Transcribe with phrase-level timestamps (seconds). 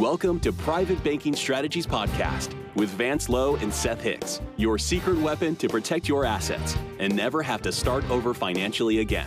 [0.00, 5.54] Welcome to Private Banking Strategies Podcast with Vance Lowe and Seth Hicks, your secret weapon
[5.56, 9.26] to protect your assets and never have to start over financially again.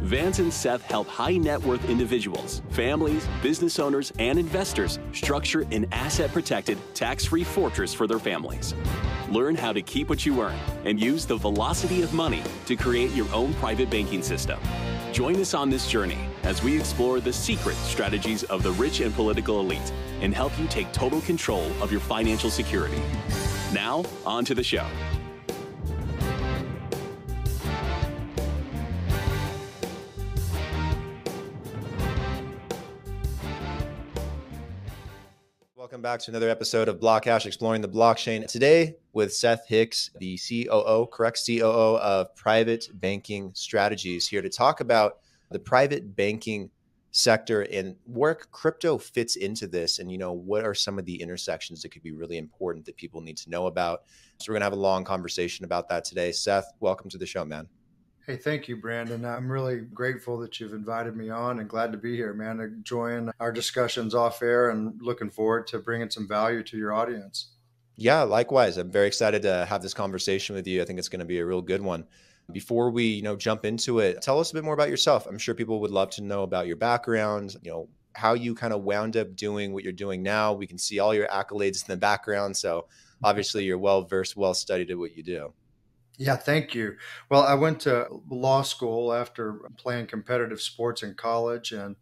[0.00, 5.86] Vance and Seth help high net worth individuals, families, business owners, and investors structure an
[5.92, 8.72] asset protected, tax free fortress for their families.
[9.28, 13.10] Learn how to keep what you earn and use the velocity of money to create
[13.10, 14.58] your own private banking system.
[15.12, 19.14] Join us on this journey as we explore the secret strategies of the rich and
[19.14, 23.00] political elite and help you take total control of your financial security.
[23.72, 24.86] Now, on to the show.
[35.74, 38.46] Welcome back to another episode of Blockhash Exploring the Blockchain.
[38.46, 44.80] Today with Seth Hicks, the COO, correct COO of Private Banking Strategies, here to talk
[44.80, 45.18] about
[45.54, 46.68] the private banking
[47.12, 51.22] sector and where crypto fits into this and you know what are some of the
[51.22, 54.02] intersections that could be really important that people need to know about.
[54.38, 56.32] So we're going to have a long conversation about that today.
[56.32, 57.68] Seth, welcome to the show, man.
[58.26, 59.24] Hey, thank you, Brandon.
[59.24, 62.58] I'm really grateful that you've invited me on and glad to be here, man.
[62.58, 67.52] Enjoying our discussions off air and looking forward to bringing some value to your audience.
[67.94, 68.76] Yeah, likewise.
[68.76, 70.82] I'm very excited to have this conversation with you.
[70.82, 72.06] I think it's going to be a real good one.
[72.52, 75.26] Before we, you know, jump into it, tell us a bit more about yourself.
[75.26, 78.72] I'm sure people would love to know about your background, you know, how you kind
[78.72, 80.52] of wound up doing what you're doing now.
[80.52, 82.86] We can see all your accolades in the background, so
[83.22, 85.52] obviously you're well versed, well studied at what you do.
[86.16, 86.96] Yeah, thank you.
[87.28, 91.96] Well, I went to law school after playing competitive sports in college and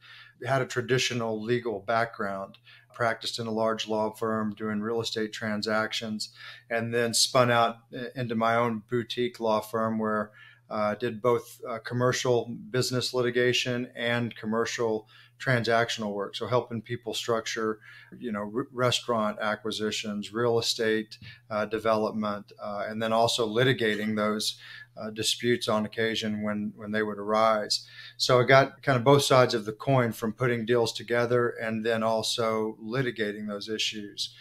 [0.45, 2.59] had a traditional legal background.
[2.95, 6.31] Practiced in a large law firm doing real estate transactions,
[6.71, 10.31] and then spun out uh, into my own boutique law firm where
[10.73, 15.07] uh, did both uh, commercial business litigation and commercial
[15.39, 16.35] transactional work.
[16.35, 17.79] So helping people structure,
[18.19, 21.19] you know, restaurant acquisitions, real estate
[21.51, 24.59] uh, development, uh, and then also litigating those
[24.97, 27.87] uh, disputes on occasion when when they would arise.
[28.17, 31.85] So I got kind of both sides of the coin from putting deals together and
[31.85, 34.35] then also litigating those issues.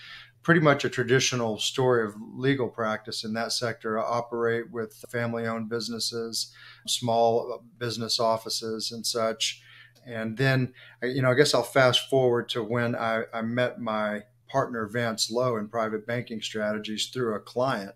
[0.44, 4.00] Pretty much a traditional story of legal practice in that sector.
[4.00, 6.52] I operate with family owned businesses,
[6.88, 9.62] small business offices, and such
[10.06, 14.24] and then, you know, I guess I'll fast forward to when I, I met my
[14.50, 17.94] partner Vance Lowe in private banking strategies through a client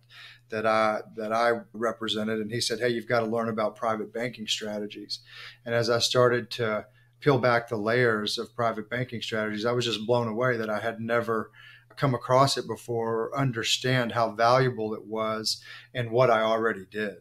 [0.49, 4.13] that I that I represented, and he said, "Hey, you've got to learn about private
[4.13, 5.19] banking strategies."
[5.65, 6.85] And as I started to
[7.19, 10.79] peel back the layers of private banking strategies, I was just blown away that I
[10.79, 11.51] had never
[11.97, 15.61] come across it before, or understand how valuable it was
[15.93, 17.17] and what I already did.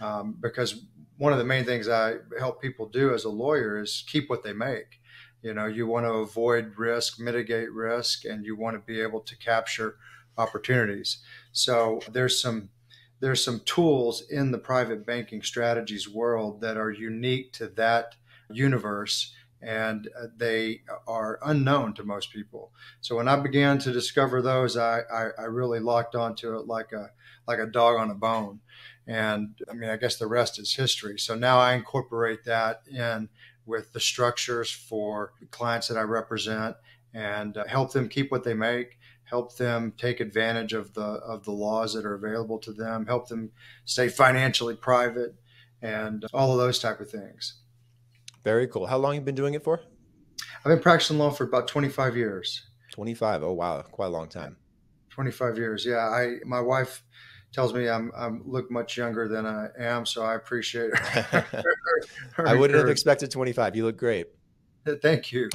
[0.00, 0.84] Um, because
[1.16, 4.42] one of the main things I help people do as a lawyer is keep what
[4.42, 5.00] they make.
[5.42, 9.20] You know, you want to avoid risk, mitigate risk, and you want to be able
[9.20, 9.96] to capture
[10.38, 11.18] opportunities.
[11.52, 12.70] So there's some
[13.20, 18.16] there's some tools in the private banking strategies world that are unique to that
[18.50, 19.34] universe
[19.64, 22.72] and uh, they are unknown to most people.
[23.00, 26.92] So when I began to discover those, I, I, I really locked onto it like
[26.92, 27.10] a
[27.46, 28.60] like a dog on a bone.
[29.06, 31.18] And I mean, I guess the rest is history.
[31.18, 33.28] So now I incorporate that in
[33.66, 36.76] with the structures for clients that I represent
[37.12, 41.44] and uh, help them keep what they make, help them take advantage of the of
[41.44, 43.50] the laws that are available to them, help them
[43.84, 45.34] stay financially private,
[45.80, 47.60] and all of those type of things.
[48.44, 48.86] Very cool.
[48.86, 49.80] How long have you been doing it for?
[50.58, 52.62] I've been practicing law for about 25 years.
[52.92, 53.42] 25.
[53.42, 54.56] Oh wow, quite a long time.
[55.10, 55.84] 25 years.
[55.86, 57.02] Yeah, I my wife
[57.52, 61.44] tells me I'm I'm look much younger than I am, so I appreciate it.
[62.38, 63.76] I wouldn't have expected 25.
[63.76, 64.26] You look great.
[65.02, 65.48] Thank you.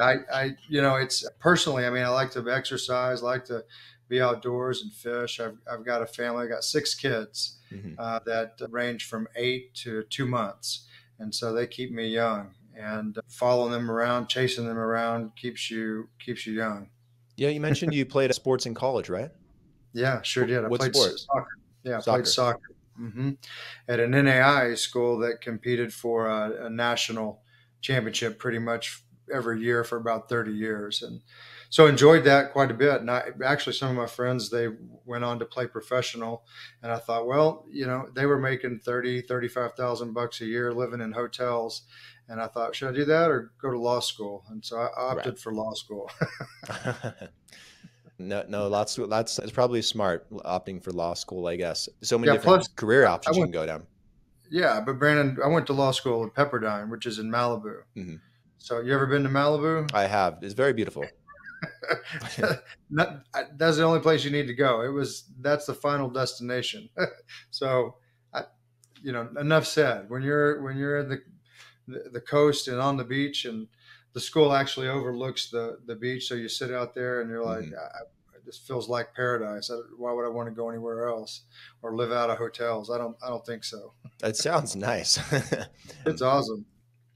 [0.00, 1.86] I, I, you know, it's personally.
[1.86, 3.64] I mean, I like to exercise, like to
[4.08, 5.40] be outdoors and fish.
[5.40, 6.44] I've, I've got a family.
[6.44, 7.94] I got six kids mm-hmm.
[7.98, 10.86] uh, that range from eight to two months,
[11.20, 12.54] and so they keep me young.
[12.76, 16.88] And following them around, chasing them around, keeps you keeps you young.
[17.36, 19.30] Yeah, you mentioned you played sports in college, right?
[19.92, 20.64] Yeah, sure did.
[20.64, 21.18] I what played sport?
[21.18, 21.58] soccer.
[21.84, 22.18] Yeah, I soccer.
[22.18, 22.70] played soccer
[23.00, 23.30] mm-hmm.
[23.88, 27.42] at an NAI school that competed for a, a, national
[27.80, 29.02] championship pretty much
[29.32, 31.02] every year for about 30 years.
[31.02, 31.22] And
[31.70, 33.00] so enjoyed that quite a bit.
[33.00, 34.68] And I actually, some of my friends, they
[35.06, 36.44] went on to play professional.
[36.82, 41.00] And I thought, well, you know, they were making 30, 35,000 bucks a year living
[41.00, 41.82] in hotels.
[42.28, 44.44] And I thought, should I do that or go to law school?
[44.50, 45.38] And so I opted right.
[45.38, 46.10] for law school.
[48.20, 48.96] No, no, lots.
[48.96, 51.46] That's it's probably smart opting for law school.
[51.46, 53.86] I guess so many Yeah, different plus, career options you can go down.
[54.50, 57.82] Yeah, but Brandon, I went to law school at Pepperdine, which is in Malibu.
[57.96, 58.20] Mhm.
[58.58, 59.90] So you ever been to Malibu?
[59.94, 60.38] I have.
[60.42, 61.06] It's very beautiful.
[62.90, 63.24] Not,
[63.56, 64.82] that's the only place you need to go.
[64.82, 66.88] It was that's the final destination.
[67.50, 67.96] so,
[68.32, 68.44] I,
[69.02, 70.10] you know, enough said.
[70.10, 71.22] When you're when you're in the,
[71.88, 73.68] the the coast and on the beach, and
[74.12, 77.64] the school actually overlooks the the beach, so you sit out there and you're like,
[77.64, 78.44] mm-hmm.
[78.44, 79.70] this feels like paradise.
[79.70, 81.42] I, why would I want to go anywhere else
[81.82, 82.90] or live out of hotels?
[82.90, 83.92] I don't I don't think so.
[84.18, 85.18] That sounds nice.
[86.06, 86.66] it's awesome.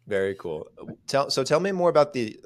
[0.06, 0.68] Very cool.
[1.06, 2.38] Tell so tell me more about the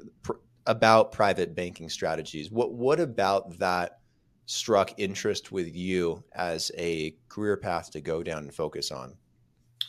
[0.69, 2.51] about private banking strategies.
[2.51, 3.99] What what about that
[4.45, 9.17] struck interest with you as a career path to go down and focus on?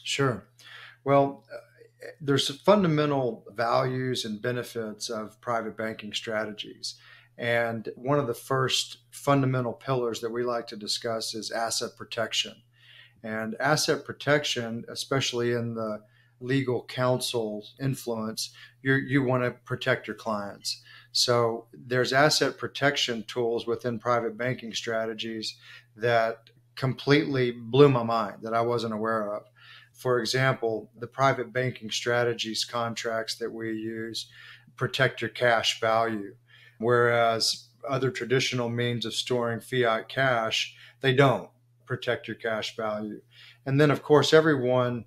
[0.03, 0.49] Sure.
[1.05, 1.59] Well, uh,
[2.21, 6.97] there's fundamental values and benefits of private banking strategies.
[7.37, 12.55] And one of the first fundamental pillars that we like to discuss is asset protection.
[13.23, 16.01] And asset protection, especially in the
[16.41, 18.51] legal counsel influence,
[18.83, 20.83] you you want to protect your clients.
[21.13, 25.57] So there's asset protection tools within private banking strategies
[25.97, 29.43] that completely blew my mind that I wasn't aware of.
[29.93, 34.29] For example, the private banking strategies contracts that we use
[34.77, 36.35] protect your cash value,
[36.79, 41.51] whereas other traditional means of storing fiat cash, they don't
[41.87, 43.21] protect your cash value.
[43.67, 45.05] And then, of course, everyone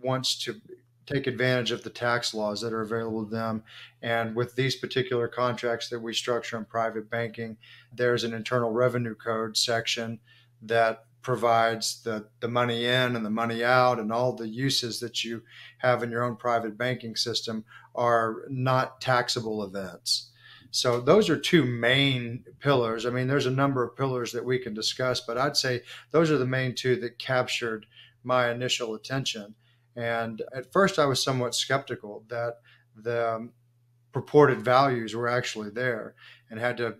[0.00, 0.60] wants to
[1.06, 3.62] take advantage of the tax laws that are available to them.
[4.02, 7.56] And with these particular contracts that we structure in private banking,
[7.92, 10.18] there's an internal revenue code section
[10.62, 15.24] that provides the, the money in and the money out and all the uses that
[15.24, 15.42] you
[15.78, 17.64] have in your own private banking system
[17.94, 20.30] are not taxable events.
[20.70, 23.06] So those are two main pillars.
[23.06, 26.30] I mean, there's a number of pillars that we can discuss, but I'd say those
[26.30, 27.86] are the main two that captured
[28.22, 29.54] my initial attention.
[29.96, 32.54] And at first, I was somewhat skeptical that
[32.94, 33.52] the um,
[34.12, 36.14] purported values were actually there
[36.50, 36.96] and had to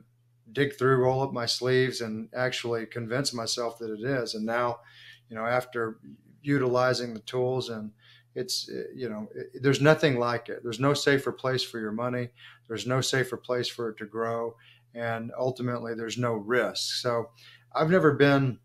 [0.52, 4.34] dig through, roll up my sleeves, and actually convince myself that it is.
[4.34, 4.80] And now,
[5.28, 5.98] you know, after
[6.42, 7.90] utilizing the tools and
[8.34, 10.60] it's you know it, there's nothing like it.
[10.62, 12.28] There's no safer place for your money.
[12.68, 14.54] There's no safer place for it to grow.
[14.94, 17.00] And ultimately there's no risk.
[17.02, 17.30] So
[17.74, 18.58] i've never been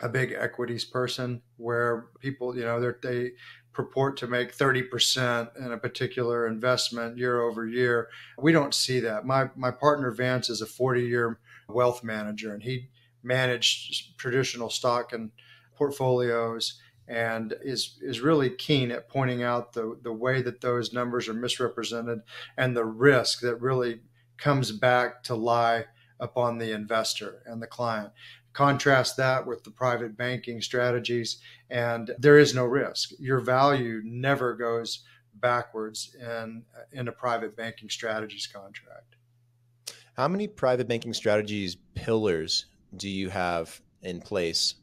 [0.00, 3.32] a big equities person where people you know they
[3.76, 8.08] purport to make 30% in a particular investment year over year.
[8.38, 9.26] We don't see that.
[9.26, 11.38] My, my partner Vance is a 40 year
[11.68, 12.88] wealth manager and he
[13.22, 15.30] managed traditional stock and
[15.76, 21.28] portfolios and is is really keen at pointing out the the way that those numbers
[21.28, 22.20] are misrepresented
[22.56, 24.00] and the risk that really
[24.38, 25.84] comes back to lie
[26.18, 28.10] upon the investor and the client
[28.56, 33.12] Contrast that with the private banking strategies, and there is no risk.
[33.18, 35.04] Your value never goes
[35.34, 39.16] backwards in in a private banking strategies contract.
[40.16, 42.64] How many private banking strategies pillars
[42.96, 44.76] do you have in place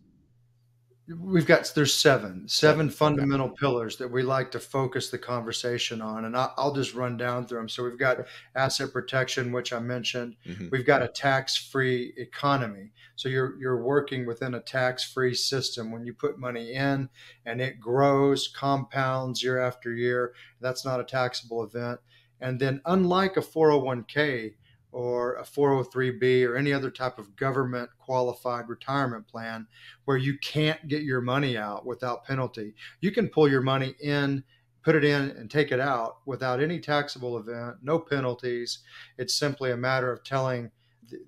[1.08, 3.56] We've got there's seven seven fundamental okay.
[3.60, 7.58] pillars that we like to focus the conversation on, and I'll, just run down through
[7.60, 7.68] them.
[7.68, 8.20] So we've got
[8.56, 10.38] asset protection, which I mentioned.
[10.48, 10.70] Mm-hmm.
[10.72, 12.92] We've got a tax-free economy.
[13.18, 17.10] So you're you're working within a tax-free system when you put money in,
[17.46, 20.34] and it grows, compounds year after year.
[20.62, 22.00] That's not a taxable event.
[22.40, 24.54] And then, unlike a 401k,
[24.94, 29.68] or a 403b or any other type of government qualified retirement plan
[30.06, 32.76] where you can't get your money out without penalty.
[33.02, 34.44] You can pull your money in,
[34.84, 38.80] put it in, and take it out without any taxable event, no penalties.
[39.18, 40.72] It's simply a matter of telling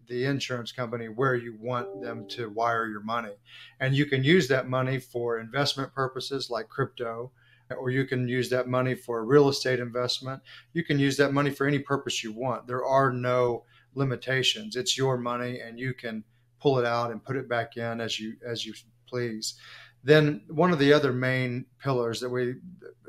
[0.07, 3.33] the insurance company where you want them to wire your money.
[3.79, 7.31] And you can use that money for investment purposes like crypto
[7.71, 10.41] or you can use that money for a real estate investment.
[10.73, 12.67] You can use that money for any purpose you want.
[12.67, 14.75] There are no limitations.
[14.75, 16.23] It's your money and you can
[16.59, 18.73] pull it out and put it back in as you as you
[19.07, 19.55] please.
[20.03, 22.55] Then one of the other main pillars that we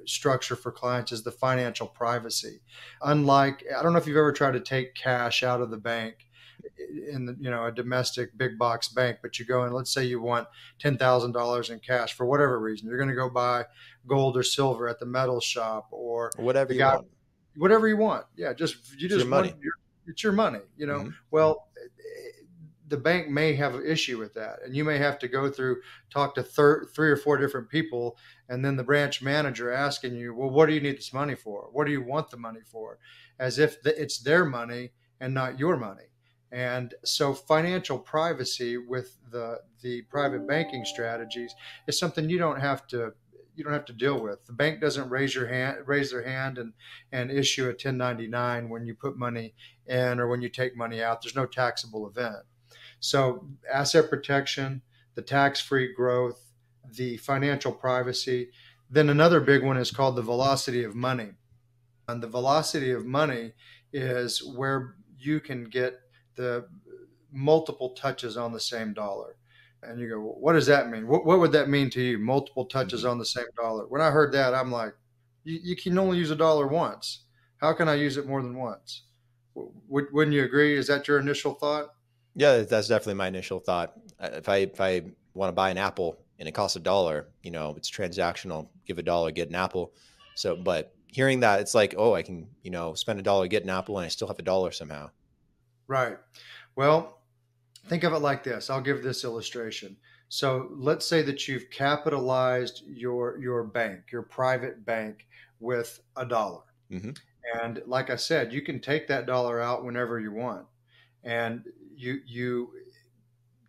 [0.07, 2.61] structure for clients is the financial privacy.
[3.03, 6.26] Unlike I don't know if you've ever tried to take cash out of the bank
[6.91, 10.05] in the, you know a domestic big box bank, but you go and let's say
[10.05, 10.47] you want
[10.79, 13.65] ten thousand dollars in cash for whatever reason, you're going to go buy
[14.07, 17.07] gold or silver at the metal shop or whatever you want.
[17.57, 18.53] Whatever you want, yeah.
[18.53, 19.73] Just you just it's want your,
[20.07, 21.01] it's your money, you know.
[21.01, 21.11] Mm-hmm.
[21.31, 21.69] Well,
[22.89, 25.81] the bank may have an issue with that, and you may have to go through
[26.11, 28.17] talk to thir- three or four different people,
[28.49, 31.69] and then the branch manager asking you, well, what do you need this money for?
[31.73, 32.99] What do you want the money for?
[33.39, 36.05] As if the, it's their money and not your money.
[36.57, 41.55] And so financial privacy with the the private banking strategies
[41.87, 43.13] is something you don't have to
[43.55, 44.47] you don't have to deal with.
[44.47, 46.73] The bank doesn't raise your hand, raise their hand, and
[47.13, 49.53] and issue a 1099 when you put money
[49.87, 51.21] in or when you take money out.
[51.21, 52.47] There's no taxable event.
[53.01, 54.81] So asset protection,
[55.15, 56.55] the tax-free growth,
[56.91, 58.49] the financial privacy.
[58.89, 61.33] Then another big one is called the velocity of money.
[62.09, 63.53] And the velocity of money
[63.93, 66.01] is where you can get
[66.37, 66.67] the
[67.33, 69.37] multiple touches on the same dollar.
[69.83, 71.07] And you go, well, what does that mean?
[71.07, 72.19] What, what would that mean to you?
[72.19, 73.11] Multiple touches mm-hmm.
[73.11, 73.87] on the same dollar.
[73.87, 74.95] When I heard that, I'm like,
[75.45, 77.25] you, you can only use a dollar once.
[77.59, 79.03] How can I use it more than once?
[79.55, 80.77] W- wouldn't you agree?
[80.77, 81.91] Is that your initial thought?
[82.35, 83.95] Yeah, that's definitely my initial thought.
[84.21, 85.03] If I if I
[85.35, 88.69] want to buy an apple and it costs a dollar, you know, it's transactional.
[88.87, 89.93] Give a dollar, get an apple.
[90.35, 93.63] So, but hearing that, it's like, oh, I can, you know, spend a dollar, get
[93.63, 95.11] an apple, and I still have a dollar somehow.
[95.89, 96.19] Right.
[96.75, 97.21] Well,
[97.87, 98.71] think of it like this.
[98.71, 99.97] I'll give this illustration.
[100.29, 105.27] So let's say that you've capitalized your your bank, your private bank,
[105.61, 106.63] with a dollar.
[106.91, 107.13] Mm-hmm.
[107.61, 110.67] And like I said, you can take that dollar out whenever you want,
[111.23, 111.65] and
[111.95, 112.71] you you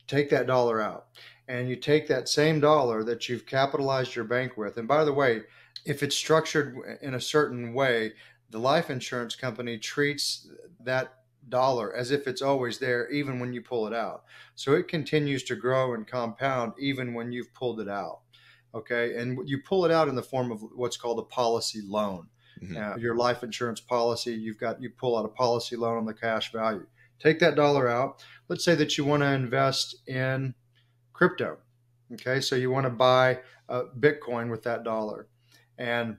[0.08, 1.08] take that dollar out,
[1.48, 4.78] and you take that same dollar that you've capitalized your bank with.
[4.78, 5.44] And by the way,
[5.86, 8.14] if it's structured in a certain way,
[8.50, 10.48] the life insurance company treats
[10.84, 11.17] that
[11.50, 14.24] dollar as if it's always there, even when you pull it out.
[14.56, 18.20] So it continues to grow and compound even when you've pulled it out.
[18.76, 19.16] Okay.
[19.16, 22.28] And you pull it out in the form of what's called a policy loan.
[22.62, 22.78] Mm-hmm.
[22.78, 26.14] Uh, your life insurance policy, you've got, you pull out a policy loan on the
[26.14, 26.86] cash value.
[27.20, 28.24] Take that dollar out.
[28.48, 30.54] Let's say that you want to invest in
[31.14, 31.58] crypto.
[32.14, 32.42] Okay.
[32.42, 33.40] So you want to buy
[33.70, 35.28] a Bitcoin with that dollar.
[35.78, 36.18] And,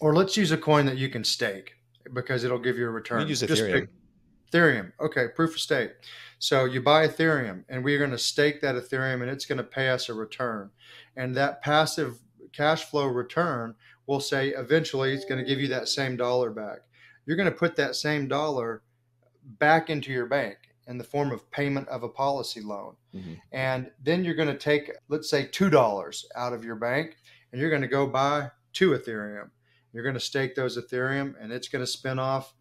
[0.00, 1.72] or let's use a coin that you can stake
[2.12, 3.22] because it'll give you a return.
[3.22, 3.88] You use Ethereum.
[4.50, 4.92] Ethereum.
[5.00, 5.92] Okay, proof of stake.
[6.38, 9.64] So you buy Ethereum, and we're going to stake that Ethereum, and it's going to
[9.64, 10.70] pay us a return.
[11.16, 12.18] And that passive
[12.52, 13.74] cash flow return
[14.06, 16.80] will say eventually it's going to give you that same dollar back.
[17.24, 18.82] You're going to put that same dollar
[19.58, 22.94] back into your bank in the form of payment of a policy loan.
[23.14, 23.34] Mm-hmm.
[23.52, 27.16] And then you're going to take, let's say, $2 out of your bank,
[27.50, 29.50] and you're going to go buy two Ethereum.
[29.92, 32.54] You're going to stake those Ethereum, and it's going to spin off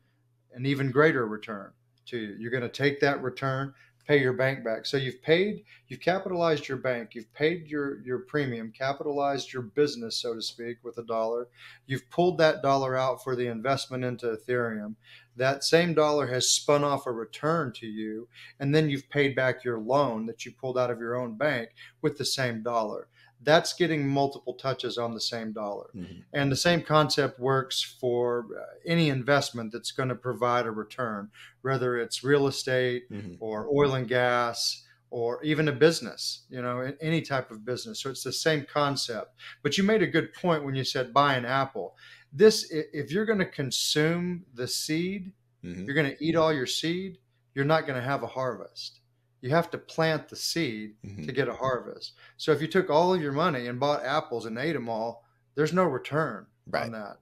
[0.55, 1.71] an even greater return
[2.07, 2.35] to you.
[2.39, 3.74] You're going to take that return,
[4.07, 4.85] pay your bank back.
[4.85, 10.21] So you've paid, you've capitalized your bank, you've paid your your premium, capitalized your business,
[10.21, 11.47] so to speak, with a dollar.
[11.88, 14.95] You've pulled that dollar out for the investment into Ethereum.
[15.35, 18.27] That same dollar has spun off a return to you,
[18.59, 21.69] and then you've paid back your loan that you pulled out of your own bank
[22.01, 23.07] with the same dollar
[23.46, 25.88] that's getting multiple touches on the same dollar.
[25.96, 26.22] Mm-hmm.
[26.34, 31.30] And the same concept works for uh, any investment that's going to provide a return,
[31.62, 33.36] whether it's real estate mm-hmm.
[33.40, 38.02] or oil and gas or even a business, you know, any type of business.
[38.02, 39.36] So it's the same concept.
[39.64, 41.96] But you made a good point when you said buy an apple.
[42.34, 45.32] This, if you're going to consume the seed,
[45.64, 45.86] mm-hmm.
[45.86, 47.20] you're going to eat all your seed,
[47.54, 49.00] you're not going to have a harvest
[49.42, 51.25] you have to plant the seed mm-hmm.
[51.25, 52.13] to get a harvest.
[52.38, 55.24] So if you took all of your money and bought apples and ate them all,
[55.56, 56.86] there's no return right.
[56.86, 57.18] on that.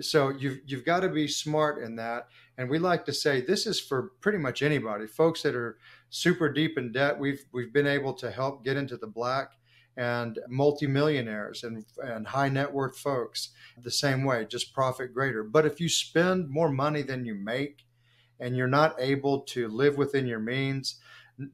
[0.00, 2.28] So you've you've got to be smart in that.
[2.56, 5.78] And we like to say this is for pretty much anybody, folks that are
[6.10, 7.18] super deep in debt.
[7.18, 9.52] We've we've been able to help get into the black
[9.96, 13.50] and multimillionaires and, and high net worth folks
[13.82, 15.42] the same way, just profit greater.
[15.42, 17.84] But if you spend more money than you make
[18.38, 21.00] and you're not able to live within your means,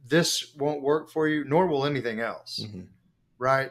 [0.07, 2.61] this won't work for you, nor will anything else.
[2.65, 2.83] Mm-hmm.
[3.39, 3.71] Right?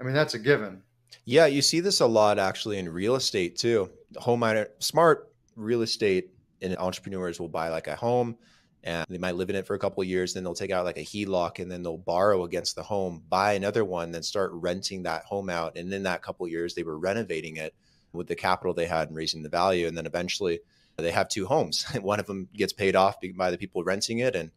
[0.00, 0.82] I mean, that's a given.
[1.24, 3.90] Yeah, you see this a lot actually in real estate too.
[4.16, 4.44] Home
[4.78, 8.36] smart real estate and entrepreneurs will buy like a home
[8.82, 10.34] and they might live in it for a couple years.
[10.34, 13.54] Then they'll take out like a HELOC and then they'll borrow against the home, buy
[13.54, 15.76] another one, then start renting that home out.
[15.76, 17.74] And in that couple years, they were renovating it
[18.12, 19.86] with the capital they had and raising the value.
[19.86, 20.60] And then eventually
[20.96, 21.84] they have two homes.
[22.00, 24.50] one of them gets paid off by the people renting it and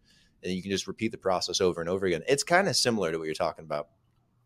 [0.43, 2.23] and you can just repeat the process over and over again.
[2.27, 3.89] It's kind of similar to what you're talking about.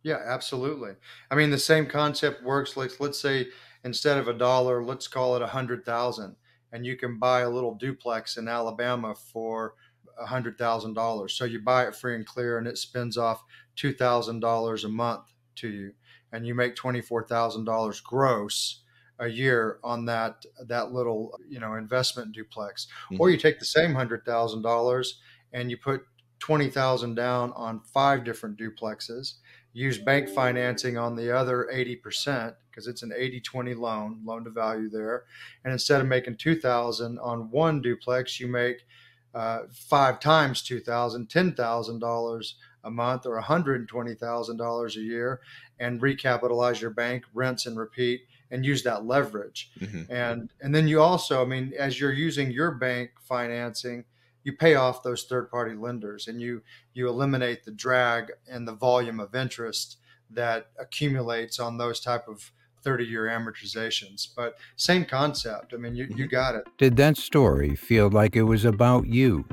[0.04, 0.94] Yeah, absolutely.
[1.30, 2.76] I mean, the same concept works.
[2.76, 3.48] Like, let's say
[3.84, 6.36] instead of a dollar, let's call it a hundred thousand,
[6.72, 9.76] and you can buy a little duplex in Alabama for
[10.20, 11.34] a hundred thousand dollars.
[11.34, 13.44] So you buy it free and clear, and it spins off
[13.76, 15.26] two thousand dollars a month
[15.58, 15.92] to you,
[16.32, 18.82] and you make twenty four thousand dollars gross
[19.20, 22.88] a year on that that little you know investment duplex.
[23.12, 23.22] Mm-hmm.
[23.22, 25.20] Or you take the same hundred thousand dollars
[25.54, 26.06] and you put
[26.40, 29.36] 20,000 down on five different duplexes,
[29.74, 34.90] use bank financing on the other 80% because it's an 80-20 loan, loan to value
[34.90, 35.26] there.
[35.64, 38.86] And instead of making 2,000 on one duplex, you make
[39.34, 42.54] uh, five times 2,000, $10,000
[42.84, 45.42] a month or $120,000 a year
[45.80, 49.72] and recapitalize your bank, rinse and repeat and use that leverage.
[49.80, 50.12] Mm-hmm.
[50.12, 54.04] And and then you also, I mean, as you're using your bank financing,
[54.44, 56.62] you pay off those third party lenders and you
[56.94, 59.98] you eliminate the drag and the volume of interest
[60.30, 62.52] that accumulates on those type of
[62.84, 64.28] 30 year amortizations.
[64.36, 65.74] But same concept.
[65.74, 66.26] I mean you, you mm-hmm.
[66.28, 66.68] got it.
[66.78, 69.46] Did that story feel like it was about you?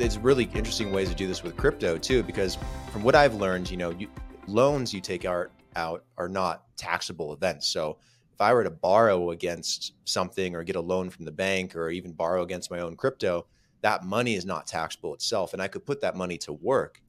[0.00, 2.58] it's really interesting ways to do this with crypto too, because
[2.92, 4.08] from what I've learned, you know, you,
[4.46, 7.68] loans you take out, out are not taxable events.
[7.68, 7.98] So
[8.32, 11.90] if I were to borrow against something or get a loan from the bank or
[11.90, 13.46] even borrow against my own crypto,
[13.82, 15.52] that money is not taxable itself.
[15.52, 17.00] And I could put that money to work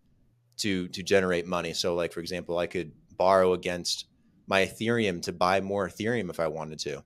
[0.58, 1.74] to to generate money.
[1.74, 4.06] So like for example, I could borrow against
[4.48, 7.04] my Ethereum to buy more Ethereum if I wanted to.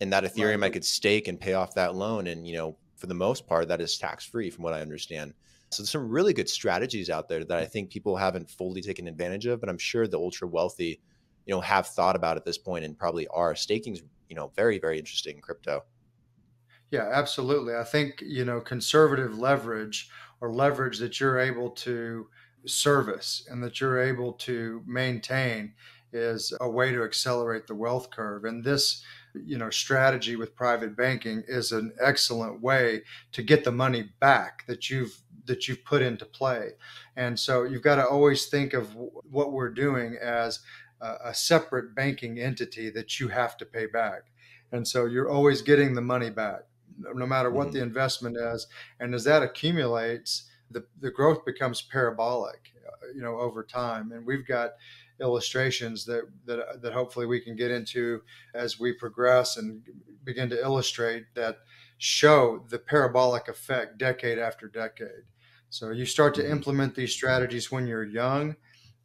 [0.00, 0.68] And that Ethereum right.
[0.68, 3.68] I could stake and pay off that loan and you know for the most part,
[3.68, 5.32] that is tax free, from what I understand.
[5.70, 9.06] So there's some really good strategies out there that I think people haven't fully taken
[9.06, 11.00] advantage of, but I'm sure the ultra wealthy,
[11.46, 13.54] you know, have thought about at this point and probably are.
[13.54, 15.84] Staking's, you know, very very interesting in crypto.
[16.90, 17.74] Yeah, absolutely.
[17.74, 22.28] I think you know conservative leverage or leverage that you're able to
[22.66, 25.74] service and that you're able to maintain
[26.12, 28.44] is a way to accelerate the wealth curve.
[28.44, 29.02] And this
[29.34, 34.66] you know strategy with private banking is an excellent way to get the money back
[34.66, 36.72] that you've that you've put into play.
[37.16, 40.60] And so you've got to always think of what we're doing as
[41.00, 44.24] a, a separate banking entity that you have to pay back.
[44.72, 46.64] And so you're always getting the money back
[46.98, 47.76] no matter what mm-hmm.
[47.76, 48.66] the investment is.
[49.00, 54.12] And as that accumulates the, the growth becomes parabolic uh, you know over time.
[54.12, 54.72] And we've got
[55.20, 58.22] illustrations that, that that hopefully we can get into
[58.54, 59.82] as we progress and
[60.24, 61.58] begin to illustrate that
[61.98, 65.24] show the parabolic effect decade after decade.
[65.70, 66.52] So you start to mm-hmm.
[66.52, 68.56] implement these strategies when you're young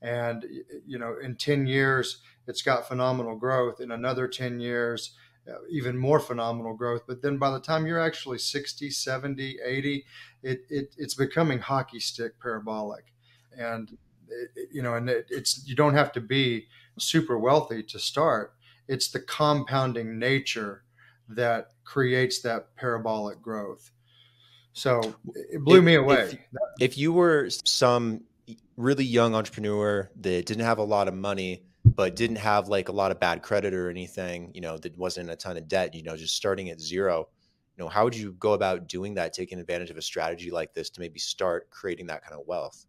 [0.04, 0.45] and
[0.86, 5.15] you know in 10 years it's got phenomenal growth in another 10 years
[5.49, 10.06] uh, even more phenomenal growth but then by the time you're actually 60 70 80
[10.43, 13.13] it, it it's becoming hockey stick parabolic
[13.58, 13.97] and
[14.72, 16.67] you know, and it, it's you don't have to be
[16.98, 18.54] super wealthy to start.
[18.88, 20.84] It's the compounding nature
[21.30, 23.91] that creates that parabolic growth.
[24.74, 26.24] So it blew if, me away.
[26.24, 26.38] If,
[26.80, 28.24] if you were some
[28.76, 32.91] really young entrepreneur that didn't have a lot of money, but didn't have like a
[32.91, 36.04] lot of bad credit or anything, you know, that wasn't a ton of debt, you
[36.04, 37.28] know, just starting at zero,
[37.78, 40.74] you know, how would you go about doing that, taking advantage of a strategy like
[40.74, 42.86] this to maybe start creating that kind of wealth?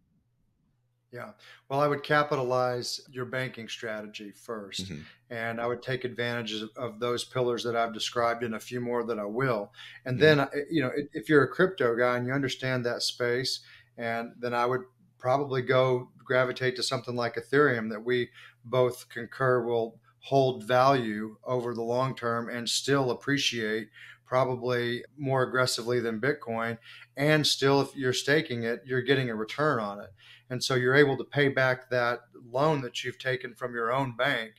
[1.15, 1.29] Yeah.
[1.69, 5.01] Well, I would capitalize your banking strategy 1st mm-hmm.
[5.29, 8.81] and I would take advantage of, of, those pillars that I've described and a few
[8.81, 9.71] more that I will.
[10.03, 10.39] And mm-hmm.
[10.39, 13.61] then, you know, if you're a crypto guy and you understand that space,
[13.97, 14.81] and then I would
[15.17, 18.29] probably go gravitate to something like Ethereum that we
[18.65, 23.87] both concur will hold value over the long term and still appreciate
[24.25, 26.77] probably more aggressively than Bitcoin.
[27.15, 30.11] And still, if you're staking it, you're getting a return on it.
[30.49, 34.15] And so you're able to pay back that loan that you've taken from your own
[34.15, 34.55] bank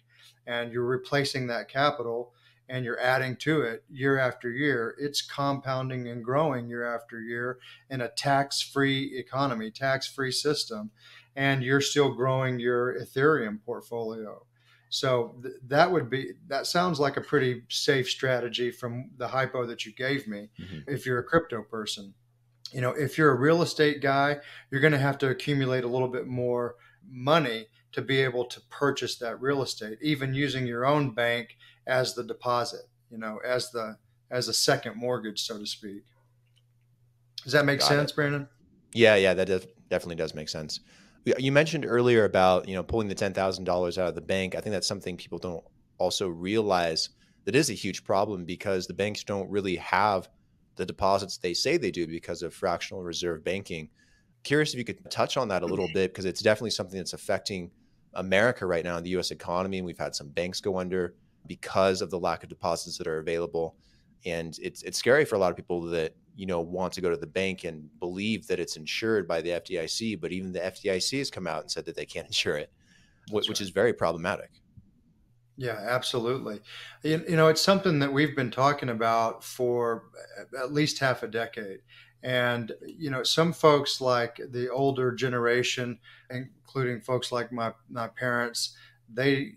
[0.46, 2.32] and you're replacing that capital
[2.68, 4.94] and you're adding to it year after year.
[4.98, 10.90] It's compounding and growing year after year in a tax free economy, tax free system.
[11.34, 14.45] And you're still growing your Ethereum portfolio.
[14.88, 19.66] So th- that would be that sounds like a pretty safe strategy from the hypo
[19.66, 20.78] that you gave me mm-hmm.
[20.86, 22.14] if you're a crypto person
[22.72, 24.38] you know, if you're a real estate guy,
[24.70, 26.76] you're going to have to accumulate a little bit more
[27.08, 32.14] money to be able to purchase that real estate, even using your own bank as
[32.14, 33.96] the deposit, you know, as the
[34.30, 36.02] as a second mortgage, so to speak.
[37.44, 38.14] Does that make Got sense, it.
[38.16, 38.48] Brandon?
[38.92, 40.80] Yeah, yeah, that def- definitely does make sense.
[41.38, 44.54] You mentioned earlier about you know pulling the ten thousand dollars out of the bank.
[44.54, 45.64] I think that's something people don't
[45.98, 47.10] also realize
[47.44, 50.28] that is a huge problem because the banks don't really have
[50.76, 53.88] the deposits they say they do because of fractional reserve banking.
[54.42, 55.94] Curious if you could touch on that a little mm-hmm.
[55.94, 57.70] bit because it's definitely something that's affecting
[58.14, 59.78] America right now in the US economy.
[59.78, 61.14] And we've had some banks go under
[61.46, 63.76] because of the lack of deposits that are available.
[64.24, 67.10] And it's it's scary for a lot of people that you know want to go
[67.10, 71.18] to the bank and believe that it's insured by the FDIC, but even the FDIC
[71.18, 72.70] has come out and said that they can't insure it,
[73.30, 73.60] which right.
[73.60, 74.50] is very problematic.
[75.58, 76.60] Yeah, absolutely.
[77.02, 80.04] You, you know, it's something that we've been talking about for
[80.58, 81.78] at least half a decade.
[82.22, 85.98] And, you know, some folks like the older generation,
[86.30, 88.76] including folks like my, my parents,
[89.12, 89.52] they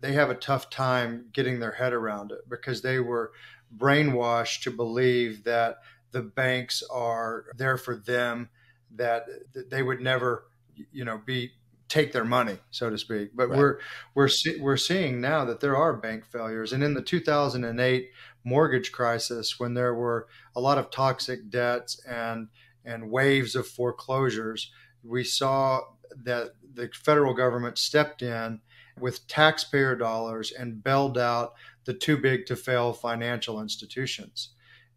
[0.00, 3.32] they have a tough time getting their head around it because they were
[3.78, 5.78] brainwashed to believe that
[6.14, 8.48] the banks are there for them,
[8.94, 9.26] that
[9.68, 10.44] they would never,
[10.92, 11.50] you know, be
[11.88, 13.30] take their money, so to speak.
[13.34, 13.58] But right.
[13.58, 13.78] we're
[14.14, 14.28] we're
[14.60, 18.10] we're seeing now that there are bank failures, and in the 2008
[18.44, 22.48] mortgage crisis, when there were a lot of toxic debts and
[22.84, 24.70] and waves of foreclosures,
[25.02, 25.80] we saw
[26.22, 28.60] that the federal government stepped in
[29.00, 31.54] with taxpayer dollars and bailed out
[31.86, 34.50] the too big to fail financial institutions.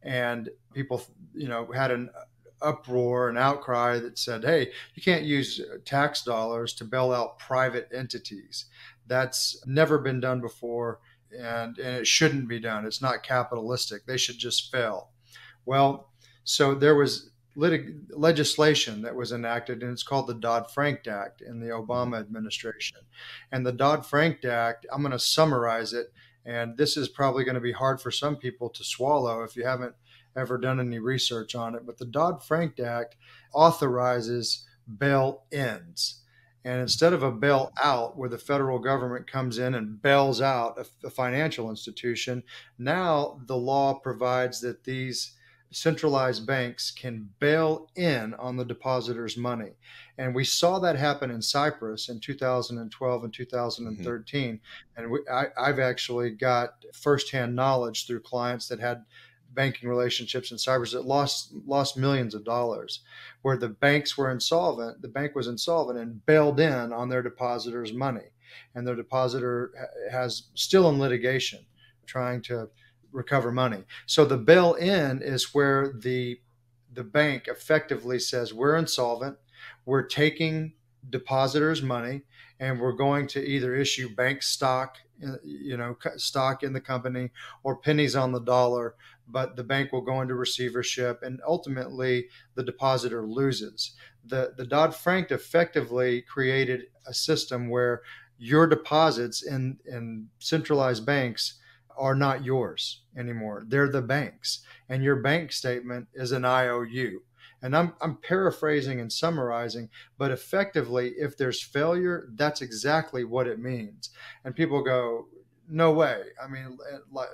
[0.03, 2.10] And people, you know, had an
[2.62, 7.89] uproar and outcry that said, hey, you can't use tax dollars to bail out private
[7.93, 8.65] entities.
[9.07, 10.99] That's never been done before
[11.31, 12.86] and, and it shouldn't be done.
[12.86, 14.05] It's not capitalistic.
[14.05, 15.10] They should just fail.
[15.65, 16.10] Well,
[16.43, 21.41] so there was litig- legislation that was enacted, and it's called the Dodd Frank Act
[21.41, 22.99] in the Obama administration.
[23.51, 26.13] And the Dodd Frank Act, I'm going to summarize it,
[26.47, 29.65] and this is probably going to be hard for some people to swallow if you
[29.65, 29.93] haven't
[30.36, 33.17] ever done any research on it, but the Dodd Frank Act
[33.53, 34.65] authorizes
[34.97, 36.21] bail ins.
[36.63, 40.77] And instead of a bail out, where the federal government comes in and bails out
[40.77, 42.43] a, a financial institution,
[42.77, 45.33] now the law provides that these
[45.71, 49.71] centralized banks can bail in on the depositor's money.
[50.17, 54.56] And we saw that happen in Cyprus in 2012 and 2013.
[54.56, 55.01] Mm-hmm.
[55.01, 59.03] And we, I, I've actually got firsthand knowledge through clients that had
[59.53, 63.01] banking relationships in Cyprus that lost lost millions of dollars,
[63.41, 65.01] where the banks were insolvent.
[65.01, 68.30] The bank was insolvent and bailed in on their depositors' money,
[68.75, 69.71] and their depositor
[70.12, 71.65] has still in litigation,
[72.06, 72.69] trying to
[73.12, 73.84] recover money.
[74.06, 76.39] So the bail in is where the
[76.93, 79.38] the bank effectively says we're insolvent,
[79.86, 80.74] we're taking
[81.10, 82.24] depositors' money,
[82.60, 87.32] and we're going to either issue bank stock uh, you know stock in the company
[87.63, 88.96] or pennies on the dollar
[89.28, 95.32] but the bank will go into receivership and ultimately the depositor loses the the dodd-frank
[95.32, 98.02] effectively created a system where
[98.38, 101.57] your deposits in in centralized banks
[101.97, 107.21] are not yours anymore they're the banks and your bank statement is an iou
[107.62, 113.60] and I'm, I'm paraphrasing and summarizing, but effectively, if there's failure, that's exactly what it
[113.60, 114.12] means.
[114.43, 115.27] And people go,
[115.67, 116.21] no way.
[116.41, 116.77] I mean,
[117.12, 117.29] like,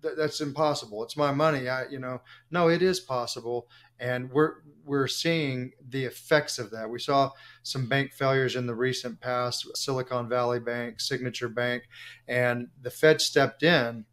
[0.00, 1.02] that's impossible.
[1.02, 1.68] It's my money.
[1.68, 3.66] I, you know, no, it is possible,
[4.00, 6.88] and we're we're seeing the effects of that.
[6.88, 7.30] We saw
[7.62, 11.82] some bank failures in the recent past, Silicon Valley Bank, Signature Bank,
[12.26, 14.06] and the Fed stepped in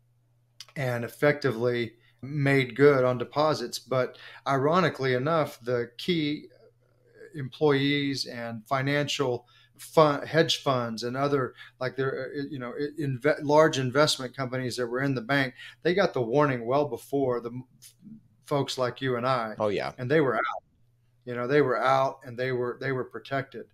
[0.75, 3.79] and effectively made good on deposits.
[3.79, 4.17] But
[4.47, 6.47] ironically enough, the key
[7.35, 12.11] employees and financial fund, hedge funds and other like uh,
[12.49, 16.65] you know, inve- large investment companies that were in the bank, they got the warning
[16.65, 17.51] well before the
[18.45, 19.55] folks like you and I.
[19.59, 20.63] Oh yeah, and they were out.
[21.25, 23.65] You know, they were out and they were they were protected.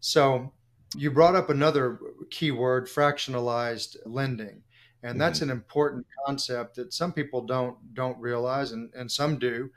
[0.00, 0.52] So
[0.96, 1.98] you brought up another
[2.30, 4.62] key word, fractionalized lending
[5.06, 5.50] and that's mm-hmm.
[5.50, 9.70] an important concept that some people don't don't realize and, and some do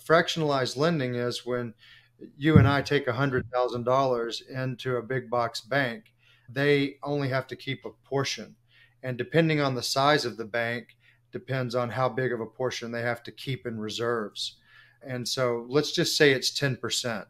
[0.00, 1.72] fractionalized lending is when
[2.36, 6.12] you and i take $100000 into a big box bank
[6.48, 8.54] they only have to keep a portion
[9.02, 10.96] and depending on the size of the bank
[11.32, 14.56] depends on how big of a portion they have to keep in reserves
[15.04, 17.26] and so let's just say it's 10%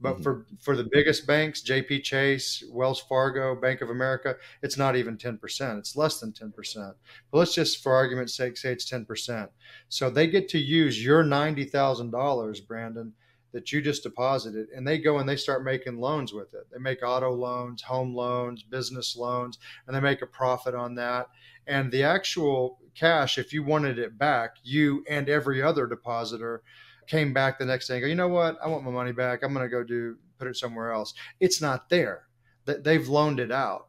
[0.00, 0.22] but mm-hmm.
[0.22, 5.16] for for the biggest banks, JP Chase, Wells Fargo, Bank of America, it's not even
[5.16, 5.78] 10%.
[5.78, 6.94] It's less than 10%.
[7.30, 9.48] But let's just for argument's sake say it's 10%.
[9.88, 13.12] So they get to use your $90,000, Brandon,
[13.52, 16.66] that you just deposited and they go and they start making loans with it.
[16.70, 21.28] They make auto loans, home loans, business loans, and they make a profit on that.
[21.66, 26.62] And the actual cash if you wanted it back, you and every other depositor
[27.06, 28.58] came back the next day and go, you know what?
[28.62, 29.42] I want my money back.
[29.42, 31.14] I'm going to go do put it somewhere else.
[31.40, 32.24] It's not there.
[32.64, 33.88] They've loaned it out.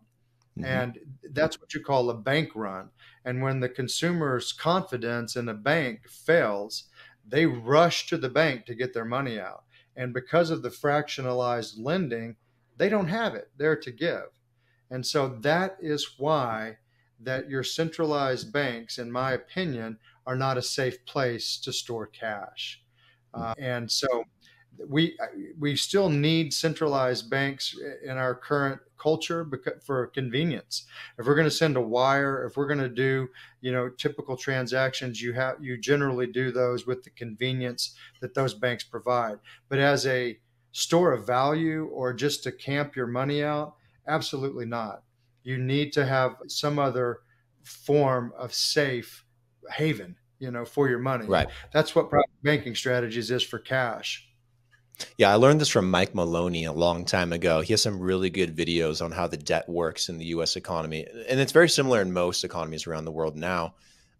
[0.57, 0.65] Mm-hmm.
[0.65, 0.99] And
[1.31, 2.89] that's what you call a bank run.
[3.25, 6.85] And when the consumer's confidence in a bank fails,
[7.27, 9.63] they rush to the bank to get their money out.
[9.95, 12.37] And because of the fractionalized lending,
[12.77, 14.29] they don't have it there to give.
[14.89, 16.77] And so that is why
[17.21, 22.81] that your centralized banks, in my opinion, are not a safe place to store cash.
[23.33, 24.23] Uh, and so
[24.87, 25.17] we
[25.57, 29.49] we still need centralized banks in our current culture
[29.85, 30.85] for convenience.
[31.17, 33.29] If we're going to send a wire, if we're going to do
[33.61, 38.53] you know typical transactions, you have you generally do those with the convenience that those
[38.53, 39.39] banks provide.
[39.67, 40.39] But as a
[40.71, 43.75] store of value or just to camp your money out,
[44.07, 45.03] absolutely not.
[45.49, 47.21] You need to have some other
[47.63, 49.25] form of safe
[49.71, 51.25] haven, you know, for your money.
[51.25, 51.47] Right.
[51.73, 54.29] That's what private banking strategies is for cash.
[55.17, 57.61] Yeah, I learned this from Mike Maloney a long time ago.
[57.61, 61.07] He has some really good videos on how the debt works in the US economy.
[61.27, 63.73] And it's very similar in most economies around the world now.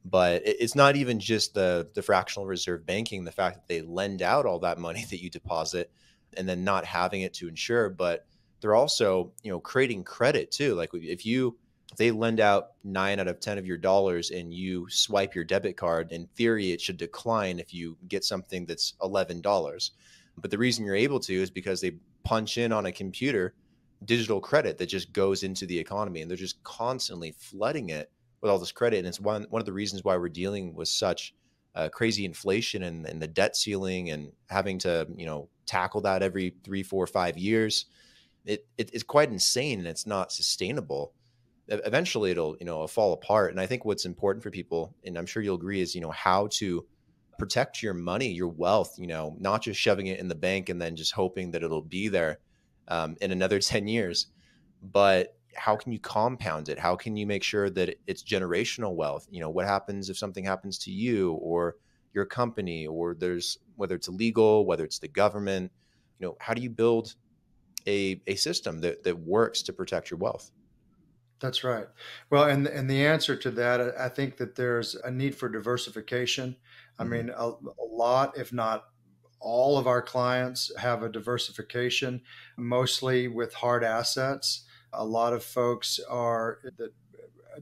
[0.04, 4.24] But it's not even just the, the fractional reserve banking, the fact that they lend
[4.24, 5.92] out all that money that you deposit
[6.36, 8.26] and then not having it to insure, but
[8.62, 10.76] they're also, you know, creating credit too.
[10.76, 11.58] Like if you
[11.92, 15.44] if they lend out nine out of 10 of your dollars and you swipe your
[15.44, 19.42] debit card, in theory, it should decline if you get something that's $11
[20.42, 23.54] but the reason you're able to is because they punch in on a computer
[24.06, 28.50] digital credit that just goes into the economy and they're just constantly flooding it with
[28.50, 29.00] all this credit.
[29.00, 31.34] And it's one, one of the reasons why we're dealing with such
[31.76, 36.24] uh, crazy inflation and, and the debt ceiling and having to, you know, tackle that
[36.24, 37.86] every three, four, five years.
[38.46, 41.14] It, it, it's quite insane and it's not sustainable.
[41.68, 43.52] Eventually it'll, you know, fall apart.
[43.52, 46.12] And I think what's important for people, and I'm sure you'll agree, is, you know,
[46.12, 46.86] how to
[47.38, 50.82] protect your money, your wealth, you know, not just shoving it in the bank and
[50.82, 52.40] then just hoping that it'll be there
[52.88, 54.28] um, in another 10 years,
[54.82, 56.80] but how can you compound it?
[56.80, 59.28] How can you make sure that it's generational wealth?
[59.30, 61.76] You know, what happens if something happens to you or
[62.14, 65.72] your company or there's whether it's legal, whether it's the government,
[66.20, 67.16] you know, how do you build
[67.88, 70.52] a, a system that, that works to protect your wealth?
[71.40, 71.88] That's right.
[72.30, 76.58] Well, and and the answer to that, I think that there's a need for diversification.
[76.98, 77.12] I mm-hmm.
[77.12, 78.86] mean, a, a lot, if not
[79.40, 82.22] all of our clients have a diversification,
[82.58, 84.66] mostly with hard assets.
[84.92, 86.92] A lot of folks are that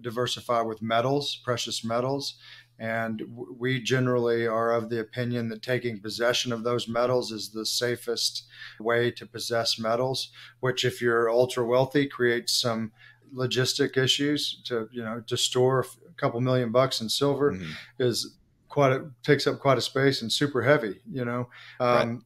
[0.02, 2.36] diversify with metals, precious metals.
[2.80, 3.24] And
[3.58, 8.44] we generally are of the opinion that taking possession of those metals is the safest
[8.80, 12.92] way to possess metals, which, if you're ultra wealthy, creates some
[13.36, 17.72] logistic issues to, you know, to store a couple million bucks in silver mm-hmm.
[18.00, 18.38] is
[18.70, 21.50] quite a, takes up quite a space and super heavy, you know.
[21.80, 22.20] Um, right.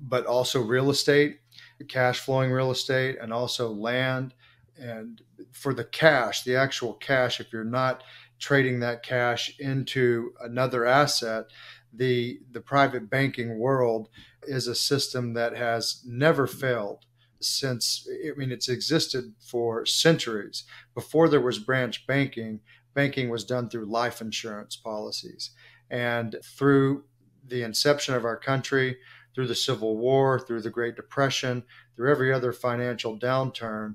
[0.00, 1.40] But also real estate,
[1.88, 4.34] cash flowing real estate, and also land.
[4.78, 8.02] And for the cash, the actual cash, if you're not
[8.38, 11.46] trading that cash into another asset,
[11.92, 14.08] the the private banking world
[14.46, 17.04] is a system that has never failed
[17.40, 20.64] since I mean it's existed for centuries.
[20.94, 22.60] Before there was branch banking,
[22.94, 25.50] banking was done through life insurance policies.
[25.90, 27.04] And through
[27.46, 28.96] the inception of our country,
[29.34, 31.62] through the Civil War, through the Great Depression,
[31.94, 33.94] through every other financial downturn,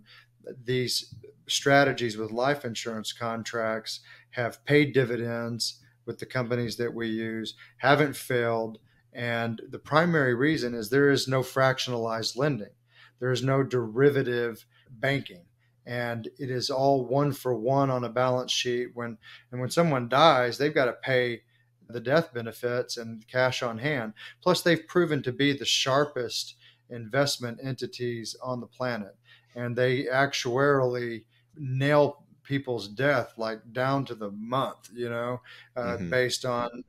[0.64, 1.14] these
[1.48, 4.00] strategies with life insurance contracts
[4.32, 8.80] have paid dividends with the companies that we use, haven't failed.
[9.14, 12.74] And the primary reason is there is no fractionalized lending,
[13.20, 15.46] there is no derivative banking
[15.86, 19.18] and it is all one for one on a balance sheet when
[19.52, 21.42] and when someone dies they've got to pay
[21.90, 26.56] the death benefits and cash on hand plus they've proven to be the sharpest
[26.90, 29.16] investment entities on the planet
[29.56, 31.24] and they actuarially
[31.58, 35.40] nail people's death like down to the month you know
[35.78, 36.10] uh, mm-hmm.
[36.10, 36.84] based on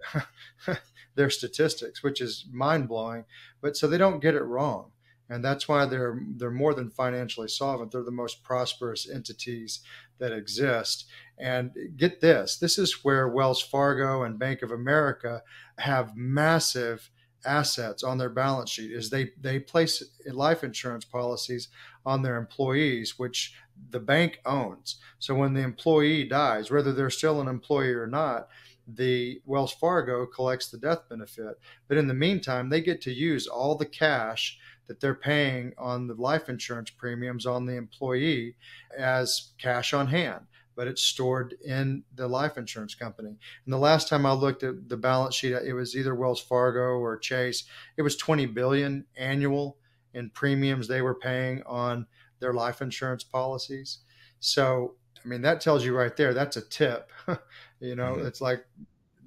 [1.15, 3.25] their statistics which is mind-blowing
[3.61, 4.91] but so they don't get it wrong
[5.33, 7.91] and that's why they're they're more than financially solvent.
[7.91, 9.81] They're the most prosperous entities
[10.19, 11.07] that exist.
[11.39, 15.43] And get this: this is where Wells Fargo and Bank of America
[15.79, 17.11] have massive
[17.47, 18.93] assets on their balance sheet.
[18.93, 21.69] Is they they place life insurance policies
[22.05, 23.55] on their employees, which
[23.91, 24.97] the bank owns.
[25.19, 28.49] So when the employee dies, whether they're still an employee or not,
[28.87, 31.59] the Wells Fargo collects the death benefit.
[31.89, 36.09] But in the meantime, they get to use all the cash that they're paying on
[36.09, 38.57] the life insurance premiums on the employee
[38.97, 43.37] as cash on hand but it's stored in the life insurance company.
[43.65, 46.99] And the last time I looked at the balance sheet, it was either Wells Fargo
[46.99, 47.65] or Chase.
[47.97, 49.77] It was 20 billion annual
[50.15, 52.07] in premiums they were paying on
[52.43, 53.99] their life insurance policies.
[54.41, 57.11] So, I mean, that tells you right there, that's a tip.
[57.81, 58.27] you know, mm-hmm.
[58.27, 58.67] it's like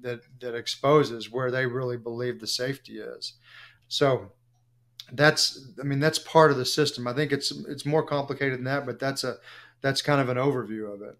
[0.02, 3.34] that that exposes where they really believe the safety is.
[3.88, 4.30] So,
[5.12, 8.64] that's i mean that's part of the system i think it's it's more complicated than
[8.64, 9.36] that but that's a
[9.80, 11.16] that's kind of an overview of it.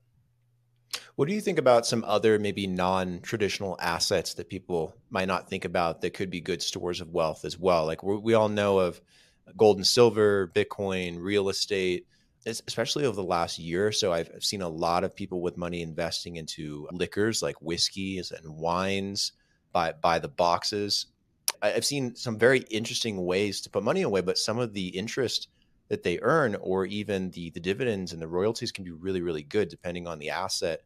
[1.17, 5.65] What do you think about some other maybe non-traditional assets that people might not think
[5.65, 7.87] about that could be good stores of wealth as well?
[7.87, 9.01] Like we all know of
[9.57, 12.07] gold and silver, Bitcoin, real estate,
[12.47, 14.13] especially over the last year or so.
[14.13, 19.33] I've seen a lot of people with money investing into liquors like whiskeys and wines
[19.73, 21.07] by by the boxes.
[21.63, 25.49] I've seen some very interesting ways to put money away, but some of the interest
[25.89, 29.43] that they earn or even the the dividends and the royalties can be really really
[29.43, 30.83] good depending on the asset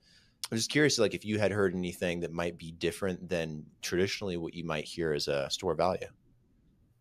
[0.50, 4.36] i'm just curious like if you had heard anything that might be different than traditionally
[4.36, 6.06] what you might hear as a store value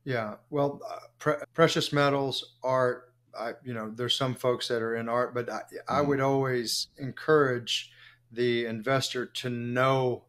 [0.03, 4.95] yeah well uh, pre- precious metals art I, you know there's some folks that are
[4.95, 6.09] in art but I, I mm-hmm.
[6.09, 7.91] would always encourage
[8.31, 10.25] the investor to know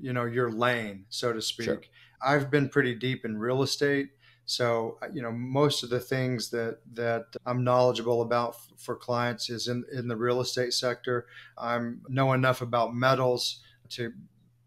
[0.00, 1.80] you know your lane so to speak sure.
[2.22, 4.10] i've been pretty deep in real estate
[4.46, 8.94] so, uh, you know, most of the things that that I'm knowledgeable about f- for
[8.94, 11.26] clients is in in the real estate sector.
[11.58, 14.12] I know enough about metals to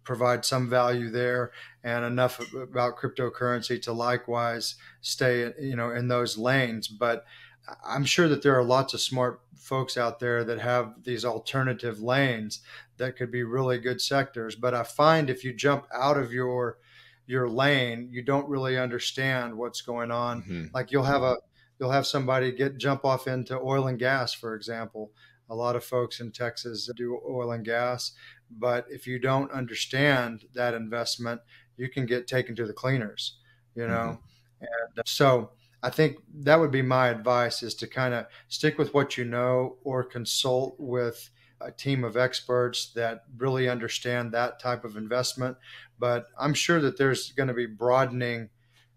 [0.09, 1.51] provide some value there
[1.83, 7.25] and enough about cryptocurrency to likewise stay you know in those lanes but
[7.85, 12.01] i'm sure that there are lots of smart folks out there that have these alternative
[12.01, 12.61] lanes
[12.97, 16.77] that could be really good sectors but i find if you jump out of your
[17.29, 20.41] your lane, you don't really understand what's going on.
[20.41, 20.65] Mm-hmm.
[20.73, 21.37] Like you'll have a
[21.79, 25.11] you'll have somebody get jump off into oil and gas, for example.
[25.47, 28.13] A lot of folks in Texas do oil and gas,
[28.51, 31.41] but if you don't understand that investment,
[31.77, 33.37] you can get taken to the cleaners,
[33.75, 34.19] you know.
[34.61, 34.65] Mm-hmm.
[34.97, 38.93] And so I think that would be my advice is to kind of stick with
[38.93, 41.29] what you know or consult with
[41.61, 45.57] a team of experts that really understand that type of investment.
[45.97, 48.49] But I'm sure that there's going to be broadening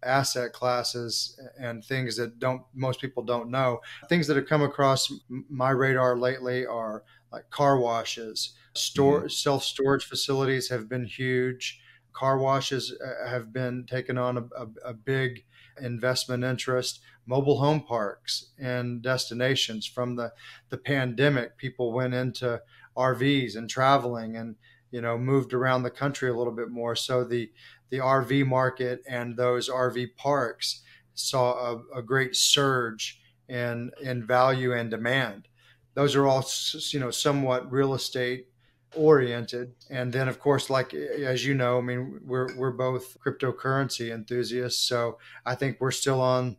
[0.05, 3.81] asset classes and things that don't most people don't know.
[4.09, 9.29] Things that have come across my radar lately are like car washes, store mm-hmm.
[9.29, 11.81] self storage facilities have been huge.
[12.13, 15.45] Car washes uh, have been taken on a, a, a big
[15.81, 20.33] investment interest mobile home parks and destinations from the
[20.71, 22.61] the pandemic people went into
[22.97, 24.57] RVs and traveling and
[24.91, 27.51] you know moved around the country a little bit more so the
[27.91, 30.83] the RV market and those RV parks
[31.15, 35.49] saw a, a great surge in in value and demand
[35.95, 36.45] those are all
[36.91, 38.49] you know somewhat real estate
[38.95, 44.13] oriented and then of course like as you know i mean we're we're both cryptocurrency
[44.13, 46.57] enthusiasts so i think we're still on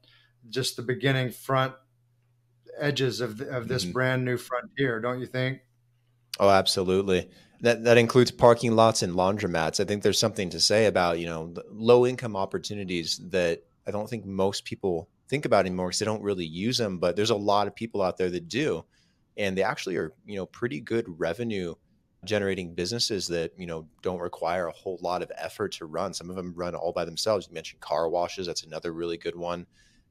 [0.49, 1.73] just the beginning front
[2.77, 3.93] edges of the, of this mm-hmm.
[3.93, 5.59] brand new frontier, don't you think?
[6.39, 7.29] Oh, absolutely.
[7.61, 9.79] That that includes parking lots and laundromats.
[9.79, 14.09] I think there's something to say about you know low income opportunities that I don't
[14.09, 16.99] think most people think about anymore because they don't really use them.
[16.99, 18.83] But there's a lot of people out there that do,
[19.37, 21.75] and they actually are you know pretty good revenue
[22.25, 26.13] generating businesses that you know don't require a whole lot of effort to run.
[26.13, 27.47] Some of them run all by themselves.
[27.47, 29.65] You mentioned car washes; that's another really good one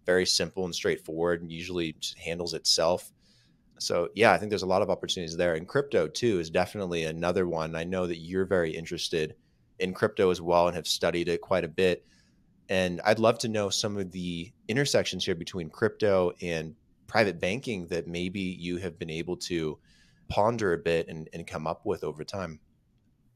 [0.07, 3.13] very simple and straightforward and usually handles itself.
[3.79, 5.55] So yeah, I think there's a lot of opportunities there.
[5.55, 7.75] And crypto too is definitely another one.
[7.75, 9.35] I know that you're very interested
[9.79, 12.05] in crypto as well and have studied it quite a bit.
[12.69, 17.87] And I'd love to know some of the intersections here between crypto and private banking
[17.89, 19.79] that maybe you have been able to
[20.33, 22.61] ponder a bit and, and come up with over time.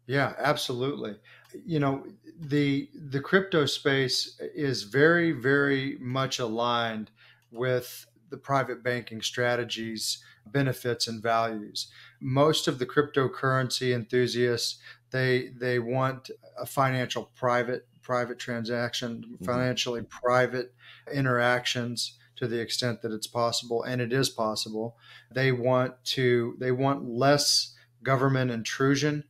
[0.07, 1.17] Yeah, absolutely.
[1.65, 2.07] You know,
[2.39, 7.11] the the crypto space is very very much aligned
[7.51, 14.79] with the private banking strategies benefits and values most of the cryptocurrency enthusiasts
[15.11, 19.45] they they want a financial private private transaction mm-hmm.
[19.45, 20.73] financially private
[21.13, 24.97] interactions to the extent that it's possible and it is possible
[25.33, 29.25] they want to they want less government intrusion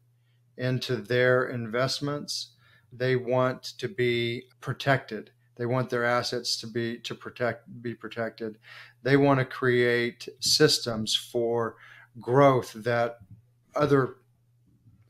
[0.56, 2.52] into their investments.
[2.92, 5.30] They want to be protected.
[5.56, 8.58] They want their assets to be to protect be protected.
[9.02, 11.76] They want to create systems for
[12.20, 13.18] growth that
[13.74, 14.16] other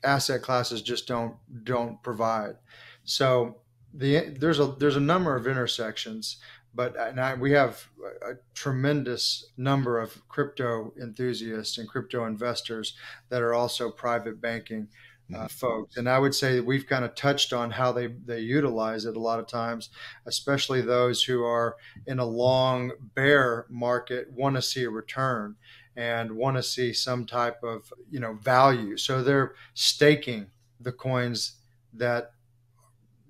[0.03, 2.55] asset classes just don't don't provide.
[3.03, 3.57] So
[3.93, 6.37] the there's a there's a number of intersections
[6.77, 7.83] but I, we have
[8.21, 12.95] a tremendous number of crypto enthusiasts and crypto investors
[13.29, 14.87] that are also private banking
[15.33, 15.47] uh, mm-hmm.
[15.47, 15.97] folks.
[15.97, 19.17] And I would say that we've kind of touched on how they, they utilize it
[19.17, 19.89] a lot of times,
[20.27, 25.55] especially those who are in a long bear market want to see a return
[25.95, 28.97] and want to see some type of you know value.
[28.97, 30.45] So they're staking
[30.79, 31.55] the coins
[31.91, 32.33] that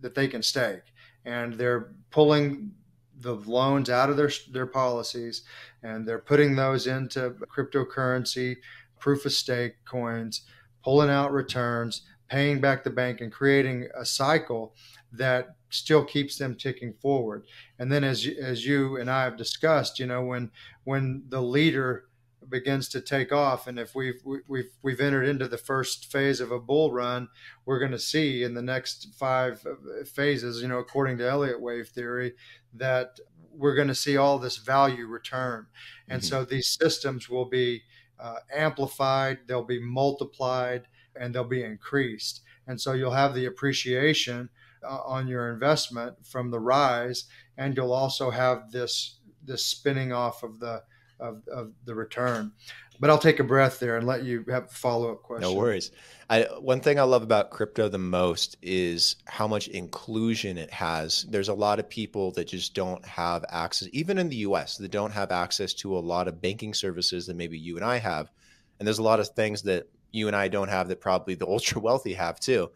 [0.02, 0.84] that they can stake,
[1.24, 2.72] and they're pulling
[3.20, 5.44] the loans out of their their policies
[5.84, 8.58] and they're putting those into cryptocurrency
[9.00, 10.42] proof of stake coins
[10.84, 14.76] pulling out returns paying back the bank and creating a cycle
[15.12, 17.46] that still keeps them ticking forward.
[17.80, 20.52] And then as as you and I have discussed you know when
[20.84, 22.07] when the leader
[22.50, 26.52] begins to take off and if we've we've we've entered into the first phase of
[26.52, 27.28] a bull run
[27.66, 29.66] we're going to see in the next five
[30.06, 32.34] phases you know according to elliott wave theory
[32.74, 33.20] that
[33.52, 35.66] we're going to see all this value return
[36.08, 36.30] and mm-hmm.
[36.30, 37.82] so these systems will be
[38.20, 40.88] uh, amplified they'll be multiplied
[41.20, 44.50] and they'll be increased and so you'll have the appreciation
[44.84, 47.26] uh, on your investment from the rise
[47.58, 50.84] and you'll also have this this spinning off of the
[51.20, 52.52] of, of the return.
[53.00, 55.54] But I'll take a breath there and let you have follow up questions.
[55.54, 55.92] No worries.
[56.30, 61.26] I, one thing I love about crypto the most is how much inclusion it has.
[61.30, 64.92] There's a lot of people that just don't have access, even in the US, that
[64.92, 68.32] don't have access to a lot of banking services that maybe you and I have.
[68.80, 71.48] And there's a lot of things that you and I don't have that probably the
[71.48, 72.72] ultra wealthy have too.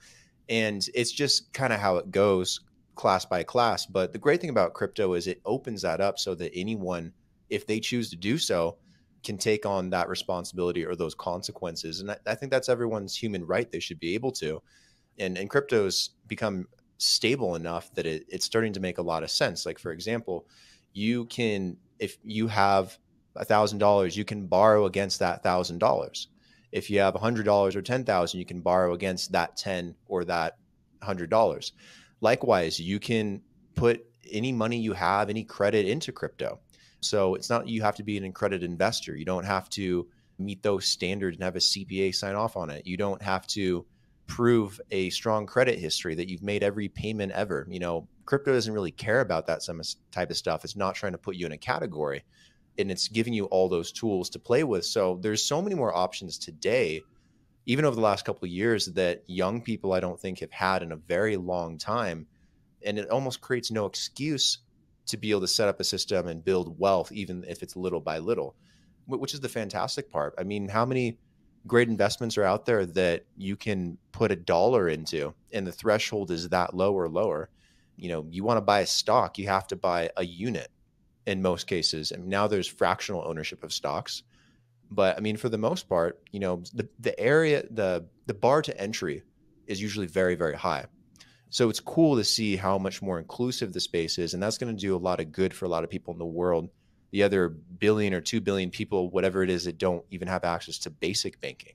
[0.49, 2.61] And it's just kind of how it goes
[2.95, 3.85] class by class.
[3.85, 7.13] But the great thing about crypto is it opens that up so that anyone
[7.51, 8.77] if they choose to do so,
[9.23, 11.99] can take on that responsibility or those consequences.
[11.99, 13.71] And I, I think that's everyone's human right.
[13.71, 14.61] They should be able to.
[15.19, 19.29] And, and crypto's become stable enough that it, it's starting to make a lot of
[19.29, 19.65] sense.
[19.65, 20.47] Like, for example,
[20.93, 22.97] you can, if you have
[23.35, 26.29] a thousand dollars, you can borrow against that thousand dollars.
[26.71, 30.23] If you have a hundred dollars or 10,000, you can borrow against that 10 or
[30.25, 30.57] that
[31.03, 31.73] hundred dollars.
[32.21, 33.41] Likewise, you can
[33.75, 36.59] put any money you have, any credit into crypto.
[37.01, 39.15] So it's not you have to be an accredited investor.
[39.15, 40.07] You don't have to
[40.39, 42.85] meet those standards and have a CPA sign off on it.
[42.85, 43.85] You don't have to
[44.27, 47.67] prove a strong credit history that you've made every payment ever.
[47.69, 49.81] You know, crypto doesn't really care about that some
[50.11, 50.63] type of stuff.
[50.63, 52.23] It's not trying to put you in a category
[52.77, 54.85] and it's giving you all those tools to play with.
[54.85, 57.01] So there's so many more options today,
[57.65, 60.83] even over the last couple of years that young people I don't think have had
[60.83, 62.27] in a very long time.
[62.83, 64.59] And it almost creates no excuse
[65.07, 67.99] to be able to set up a system and build wealth, even if it's little
[67.99, 68.55] by little,
[69.07, 70.33] which is the fantastic part.
[70.37, 71.17] I mean, how many
[71.67, 76.31] great investments are out there that you can put a dollar into and the threshold
[76.31, 77.49] is that low or lower?
[77.97, 80.69] You know, you want to buy a stock, you have to buy a unit
[81.25, 82.11] in most cases.
[82.11, 84.23] And now there's fractional ownership of stocks.
[84.89, 88.61] But I mean, for the most part, you know, the, the area, the the bar
[88.61, 89.23] to entry
[89.67, 90.85] is usually very, very high.
[91.51, 94.33] So it's cool to see how much more inclusive the space is.
[94.33, 96.17] And that's going to do a lot of good for a lot of people in
[96.17, 96.69] the world.
[97.11, 100.77] The other billion or 2 billion people, whatever it is, that don't even have access
[100.79, 101.73] to basic banking.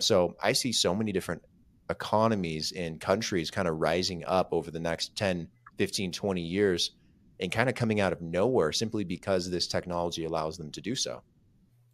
[0.00, 1.42] So I see so many different
[1.90, 5.46] economies and countries kind of rising up over the next 10,
[5.76, 6.92] 15, 20 years
[7.38, 10.94] and kind of coming out of nowhere simply because this technology allows them to do
[10.94, 11.22] so.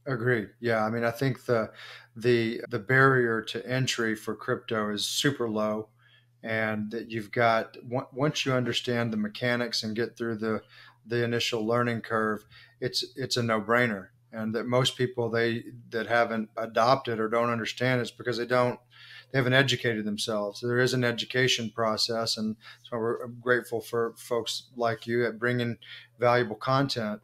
[0.06, 0.50] Agreed.
[0.60, 1.72] Yeah, I mean, I think the
[2.14, 5.88] the the barrier to entry for crypto is super low
[6.42, 7.76] and that you've got
[8.12, 10.62] once you understand the mechanics and get through the
[11.06, 12.44] the initial learning curve
[12.80, 14.08] it's it's a no-brainer.
[14.30, 18.78] And that most people they that haven't adopted or don't understand it's because they don't
[19.32, 20.60] they haven't educated themselves.
[20.60, 25.78] There is an education process and so we're grateful for folks like you at bringing
[26.18, 27.20] valuable content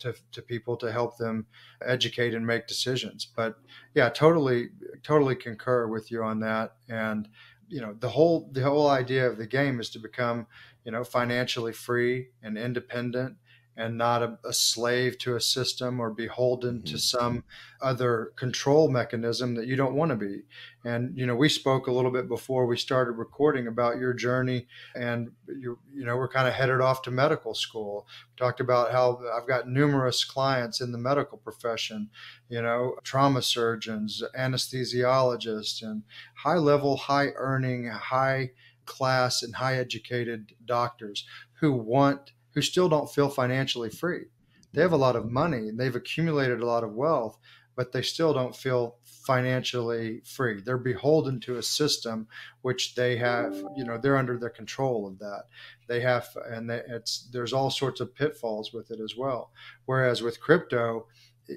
[0.00, 1.46] to, to people to help them
[1.86, 3.26] educate and make decisions.
[3.36, 3.56] But
[3.94, 4.70] yeah totally
[5.04, 6.74] totally concur with you on that.
[6.88, 7.28] And
[7.68, 10.46] you know the whole the whole idea of the game is to become
[10.84, 13.36] you know financially free and independent
[13.78, 16.84] and not a, a slave to a system or beholden mm-hmm.
[16.84, 17.44] to some
[17.80, 20.42] other control mechanism that you don't want to be.
[20.84, 24.66] And you know, we spoke a little bit before we started recording about your journey,
[24.96, 28.08] and you you know, we're kind of headed off to medical school.
[28.32, 32.10] We talked about how I've got numerous clients in the medical profession,
[32.48, 36.02] you know, trauma surgeons, anesthesiologists, and
[36.34, 38.50] high level, high earning, high
[38.86, 41.24] class, and high educated doctors
[41.60, 44.24] who want who still don't feel financially free.
[44.72, 47.38] They have a lot of money, they've accumulated a lot of wealth,
[47.76, 50.60] but they still don't feel financially free.
[50.60, 52.26] They're beholden to a system
[52.62, 55.44] which they have, you know, they're under the control of that.
[55.86, 59.52] They have, and they, it's there's all sorts of pitfalls with it as well.
[59.86, 61.06] Whereas with crypto,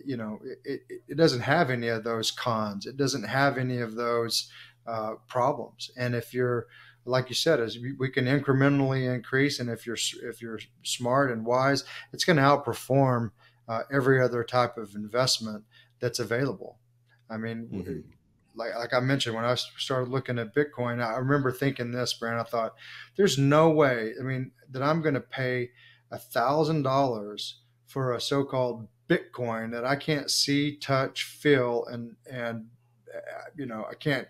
[0.06, 2.86] you know, it, it doesn't have any of those cons.
[2.86, 4.52] It doesn't have any of those
[4.86, 5.90] uh, problems.
[5.98, 6.68] And if you're
[7.06, 11.46] like you said, as we can incrementally increase, and if you're if you're smart and
[11.46, 11.84] wise,
[12.14, 13.32] it's going to outperform
[13.68, 15.64] uh, every other type of investment
[16.00, 16.78] that's available.
[17.30, 18.00] I mean, mm-hmm.
[18.56, 22.40] like like I mentioned when I started looking at Bitcoin, I remember thinking this, Brand.
[22.40, 22.76] I thought,
[23.16, 24.14] there's no way.
[24.20, 25.72] I mean, that I'm going to pay
[26.12, 32.68] a thousand dollars for a so-called Bitcoin that I can't see, touch, feel, and and
[33.14, 34.28] uh, you know I can't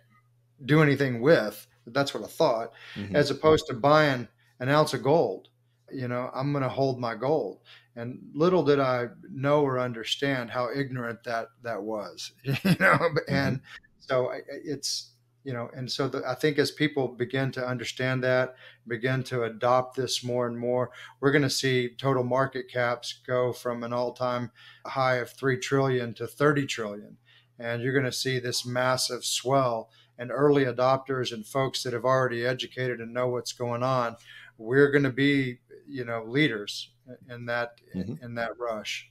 [0.66, 1.68] do anything with.
[1.88, 3.16] That's what I thought, mm-hmm.
[3.16, 4.28] as opposed to buying
[4.60, 5.50] an ounce of gold.
[5.92, 7.60] You know, I'm going to hold my gold.
[7.96, 12.32] And little did I know or understand how ignorant that that was.
[12.44, 13.18] You know, mm-hmm.
[13.28, 13.62] and
[14.00, 15.12] so it's
[15.44, 18.56] you know and so the, i think as people begin to understand that
[18.88, 23.52] begin to adopt this more and more we're going to see total market caps go
[23.52, 24.52] from an all-time
[24.86, 27.18] high of 3 trillion to 30 trillion
[27.58, 29.90] and you're going to see this massive swell
[30.22, 34.16] and early adopters and folks that have already educated and know what's going on
[34.58, 35.58] we're going to be
[35.88, 36.92] you know leaders
[37.30, 38.24] in that mm-hmm.
[38.24, 39.10] in, that rush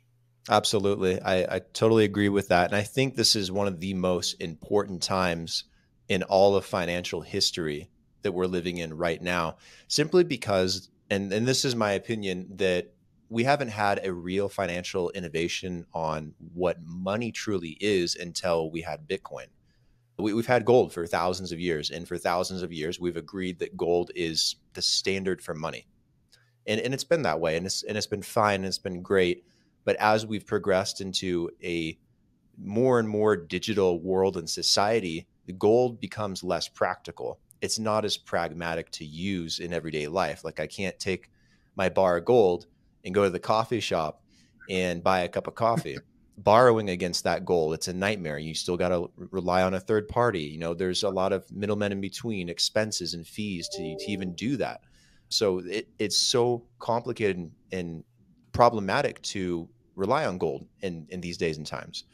[0.48, 3.92] absolutely I, I totally agree with that and i think this is one of the
[3.92, 5.64] most important times
[6.08, 7.90] in all of financial history
[8.22, 9.56] that we're living in right now,
[9.88, 12.92] simply because, and, and this is my opinion, that
[13.28, 19.06] we haven't had a real financial innovation on what money truly is until we had
[19.06, 19.46] Bitcoin.
[20.20, 23.58] We, have had gold for thousands of years, and for thousands of years, we've agreed
[23.58, 25.86] that gold is the standard for money.
[26.66, 29.02] And, and it's been that way, and it's, and it's been fine, and it's been
[29.02, 29.44] great.
[29.84, 31.98] But as we've progressed into a
[32.62, 37.40] more and more digital world and society, the gold becomes less practical.
[37.60, 40.44] It's not as pragmatic to use in everyday life.
[40.44, 41.30] Like I can't take
[41.76, 42.66] my bar of gold
[43.04, 44.22] and go to the coffee shop
[44.68, 45.98] and buy a cup of coffee.
[46.42, 48.38] Borrowing against that goal, it's a nightmare.
[48.38, 50.40] You still got to rely on a third party.
[50.40, 54.34] You know, there's a lot of middlemen in between, expenses and fees to, to even
[54.34, 54.80] do that.
[55.28, 58.04] So it, it's so complicated and, and
[58.52, 62.04] problematic to rely on gold in, in these days and times.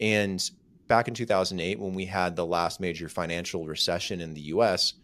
[0.00, 0.42] And
[0.88, 4.94] back in 2008, when we had the last major financial recession in the US,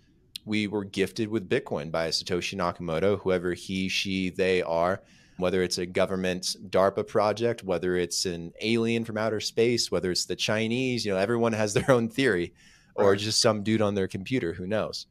[0.44, 5.03] we were gifted with Bitcoin by Satoshi Nakamoto, whoever he, she, they are,
[5.41, 10.26] whether it's a government DARPA project, whether it's an alien from outer space, whether it's
[10.26, 12.55] the Chinese, you know, everyone has their own theory,
[12.95, 15.07] or just some dude on their computer, who knows,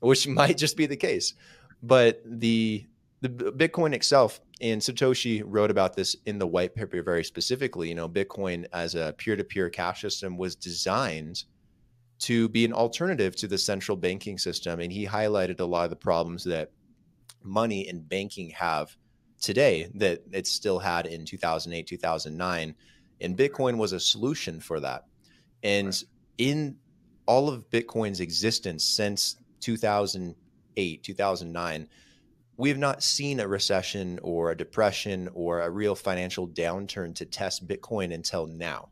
[0.00, 1.34] which might just be the case.
[1.82, 2.86] But the
[3.20, 7.88] the Bitcoin itself, and Satoshi wrote about this in the white paper very specifically.
[7.88, 11.42] You know, Bitcoin as a peer to peer cash system was designed
[12.20, 14.80] to be an alternative to the central banking system.
[14.80, 16.70] And he highlighted a lot of the problems that
[17.42, 18.96] money and banking have
[19.40, 22.74] today that it still had in 2008, 2009.
[23.20, 25.04] And Bitcoin was a solution for that.
[25.62, 26.04] And right.
[26.38, 26.76] in
[27.26, 31.88] all of Bitcoin's existence since 2008, 2009,
[32.56, 37.24] we have not seen a recession or a depression or a real financial downturn to
[37.24, 38.88] test Bitcoin until now.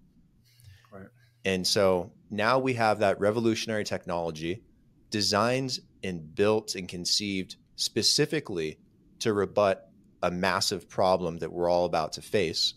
[0.92, 1.08] Right.
[1.44, 4.62] And so now we have that revolutionary technology
[5.10, 8.78] designed and built and conceived specifically
[9.20, 9.85] to rebut
[10.22, 12.74] a massive problem that we're all about to face.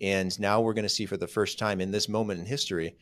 [0.00, 2.96] And now we're going to see for the first time in this moment in history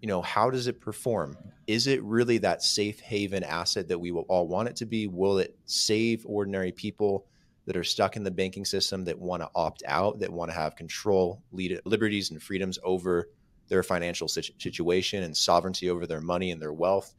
[0.00, 1.36] you know, how does it perform?
[1.66, 5.06] Is it really that safe haven asset that we will all want it to be?
[5.06, 7.26] Will it save ordinary people
[7.66, 10.56] that are stuck in the banking system that want to opt out, that want to
[10.56, 13.28] have control, lead, liberties, and freedoms over
[13.68, 17.14] their financial situation and sovereignty over their money and their wealth?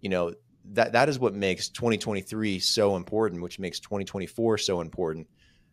[0.00, 0.32] You know,
[0.72, 5.26] that that is what makes 2023 so important, which makes 2024 so important,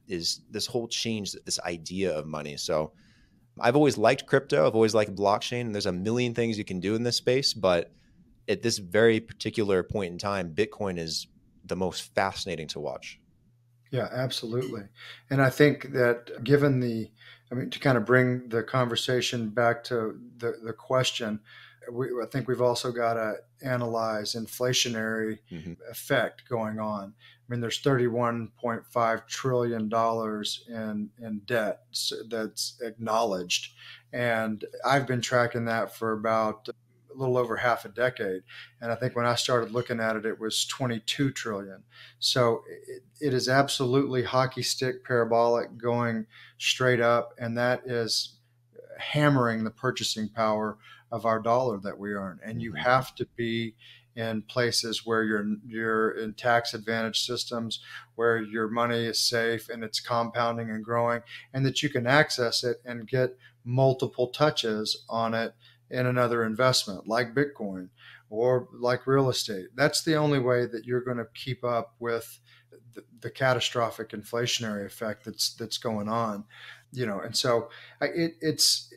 [0.09, 2.57] is this whole change, this idea of money.
[2.57, 2.91] So
[3.59, 4.67] I've always liked crypto.
[4.67, 5.61] I've always liked blockchain.
[5.61, 7.53] And there's a million things you can do in this space.
[7.53, 7.91] But
[8.47, 11.27] at this very particular point in time, Bitcoin is
[11.63, 13.19] the most fascinating to watch.
[13.91, 14.83] Yeah, absolutely.
[15.29, 17.09] And I think that given the,
[17.51, 21.39] I mean, to kind of bring the conversation back to the, the question,
[21.91, 25.73] we, I think we've also got to analyze inflationary mm-hmm.
[25.89, 27.13] effect going on.
[27.49, 31.81] I mean, there's 31.5 trillion dollars in in debt
[32.29, 33.73] that's acknowledged,
[34.13, 38.43] and I've been tracking that for about a little over half a decade.
[38.79, 41.83] And I think when I started looking at it, it was 22 trillion.
[42.19, 46.27] So it, it is absolutely hockey stick parabolic going
[46.59, 48.37] straight up, and that is
[48.99, 50.77] hammering the purchasing power
[51.11, 52.39] of our dollar that we earn.
[52.43, 52.83] And you mm-hmm.
[52.83, 53.73] have to be
[54.19, 57.79] in places where you're you're in tax advantage systems
[58.15, 61.21] where your money is safe and it's compounding and growing
[61.53, 65.53] and that you can access it and get multiple touches on it
[65.89, 67.87] in another investment like bitcoin
[68.29, 69.67] or like real estate.
[69.75, 72.39] That's the only way that you're going to keep up with
[72.93, 76.43] the, the catastrophic inflationary effect that's that's going on
[76.91, 77.19] you know?
[77.19, 77.69] And so
[78.01, 78.91] it, it's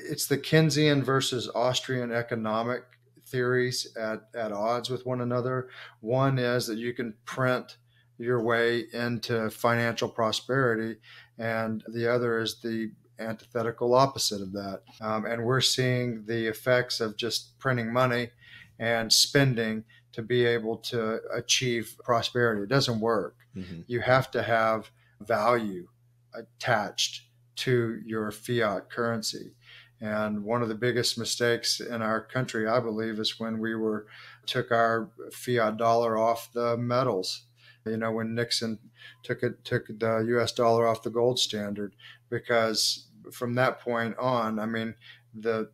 [0.00, 2.84] it's the keynesian versus austrian economic
[3.30, 5.68] theories at, at odds with one another.
[6.00, 7.76] One is that you can print
[8.18, 10.98] your way into financial prosperity.
[11.38, 14.82] And the other is the antithetical opposite of that.
[15.00, 18.30] Um, and we're seeing the effects of just printing money
[18.78, 22.62] and spending to be able to achieve prosperity.
[22.62, 23.36] It doesn't work.
[23.56, 23.82] Mm-hmm.
[23.86, 25.88] You have to have value
[26.34, 27.22] attached
[27.56, 29.52] to your fiat currency.
[30.00, 34.06] And one of the biggest mistakes in our country, I believe, is when we were
[34.46, 37.44] took our fiat dollar off the metals.
[37.84, 38.78] You know, when Nixon
[39.22, 40.52] took it took the U.S.
[40.52, 41.94] dollar off the gold standard,
[42.30, 44.94] because from that point on, I mean,
[45.34, 45.70] the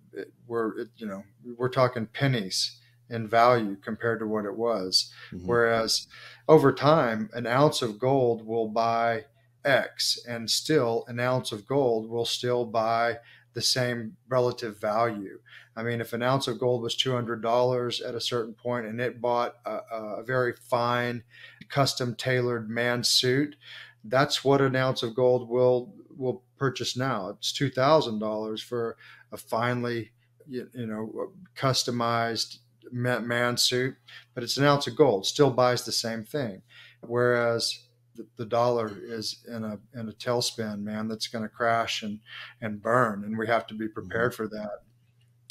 [0.47, 1.25] we're you know
[1.57, 5.13] we're talking pennies in value compared to what it was.
[5.33, 5.47] Mm-hmm.
[5.47, 6.07] Whereas
[6.49, 9.25] over time, an ounce of gold will buy
[9.65, 13.19] X, and still an ounce of gold will still buy
[13.55, 15.39] the same relative value.
[15.77, 19.21] I mean, if an ounce of gold was $200 at a certain point and it
[19.21, 21.25] bought a, a very fine,
[21.69, 23.57] custom tailored man suit,
[24.05, 27.31] that's what an ounce of gold will will purchase now.
[27.31, 28.97] It's $2,000 for
[29.33, 30.13] a finely,
[30.47, 32.59] you, you know, customized
[32.93, 33.97] man suit,
[34.33, 36.63] but it's an ounce of gold, still buys the same thing.
[37.01, 37.81] Whereas
[38.15, 42.21] the, the dollar is in a in a tailspin, man, that's going to crash and
[42.61, 44.45] and burn, and we have to be prepared mm-hmm.
[44.45, 44.83] for that.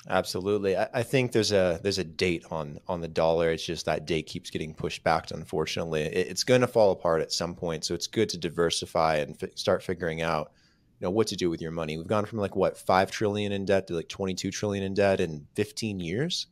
[0.09, 3.51] Absolutely, I, I, think there's a there's a date on on the dollar.
[3.51, 5.31] It's just that date keeps getting pushed back.
[5.31, 7.85] Unfortunately, it, it's going to fall apart at some point.
[7.85, 10.51] So it's good to diversify and f- start figuring out,
[10.99, 11.97] you know, what to do with your money.
[11.97, 15.21] We've gone from like what five trillion in debt to like 22 trillion in debt
[15.21, 16.47] in 15 years.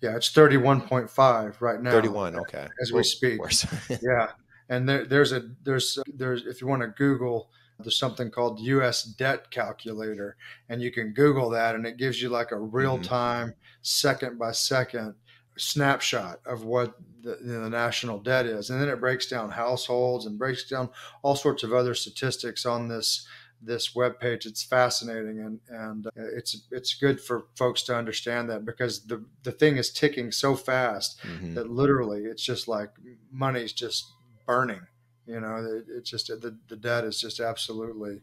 [0.00, 1.92] Yeah, it's 31.5 right now.
[1.92, 2.66] 31, okay.
[2.80, 3.40] As we speak.
[4.02, 4.32] yeah
[4.72, 9.02] and there, there's a there's there's if you want to Google there's something called U.S.
[9.02, 10.36] debt calculator,
[10.68, 13.58] and you can Google that, and it gives you like a real time, mm-hmm.
[13.82, 15.14] second by second
[15.58, 19.50] snapshot of what the, you know, the, national debt is, and then it breaks down
[19.50, 20.88] households and breaks down
[21.22, 23.26] all sorts of other statistics on this
[23.60, 24.46] this web page.
[24.46, 29.52] It's fascinating, and and it's it's good for folks to understand that because the the
[29.52, 31.54] thing is ticking so fast mm-hmm.
[31.54, 32.90] that literally it's just like
[33.30, 34.06] money's just
[34.52, 34.86] burning.
[35.26, 38.20] You know, it, it's just the, the debt is just absolutely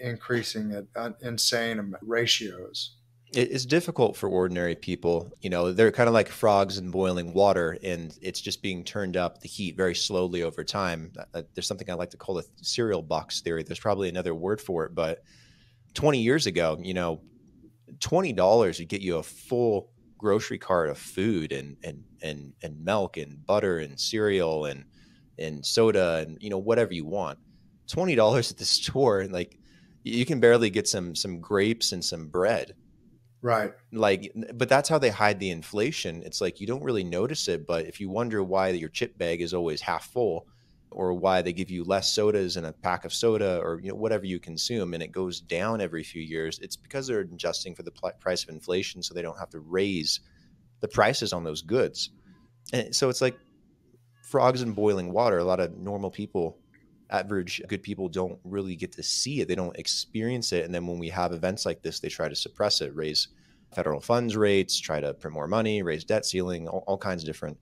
[0.00, 2.96] increasing at insane ratios.
[3.32, 5.28] It's difficult for ordinary people.
[5.40, 9.16] You know, they're kind of like frogs in boiling water, and it's just being turned
[9.16, 11.12] up the heat very slowly over time.
[11.54, 13.64] There's something I like to call the cereal box theory.
[13.64, 15.24] There's probably another word for it, but
[15.94, 17.20] 20 years ago, you know,
[17.98, 23.16] $20 would get you a full grocery cart of food and and and and milk
[23.18, 24.84] and butter and cereal and
[25.38, 27.38] and soda and you know whatever you want.
[27.88, 29.58] Twenty dollars at the store, and like
[30.02, 32.74] you can barely get some some grapes and some bread.
[33.42, 33.72] Right.
[33.92, 36.22] Like, but that's how they hide the inflation.
[36.24, 39.40] It's like you don't really notice it, but if you wonder why your chip bag
[39.40, 40.46] is always half full,
[40.90, 43.94] or why they give you less sodas in a pack of soda, or you know
[43.94, 47.82] whatever you consume, and it goes down every few years, it's because they're adjusting for
[47.82, 50.20] the price of inflation, so they don't have to raise
[50.80, 52.10] the prices on those goods.
[52.72, 53.38] And so it's like
[54.26, 55.38] frogs in boiling water.
[55.38, 56.58] A lot of normal people,
[57.10, 59.46] average good people, don't really get to see it.
[59.46, 60.64] They don't experience it.
[60.64, 63.28] And then when we have events like this, they try to suppress it, raise
[63.72, 67.26] federal funds rates, try to print more money, raise debt ceiling, all, all kinds of
[67.28, 67.56] different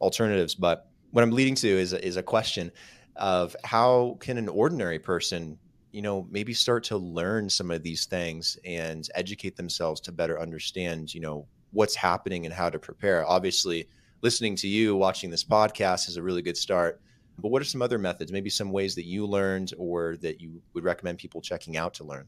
[0.00, 0.54] alternatives.
[0.54, 2.70] But what I'm leading to is, is a question
[3.16, 5.58] of how can an ordinary person
[5.90, 10.40] you know maybe start to learn some of these things and educate themselves to better
[10.40, 13.88] understand you know what's happening and how to prepare obviously
[14.24, 16.98] listening to you, watching this podcast is a really good start.
[17.38, 20.62] But what are some other methods, maybe some ways that you learned or that you
[20.72, 22.26] would recommend people checking out to learn?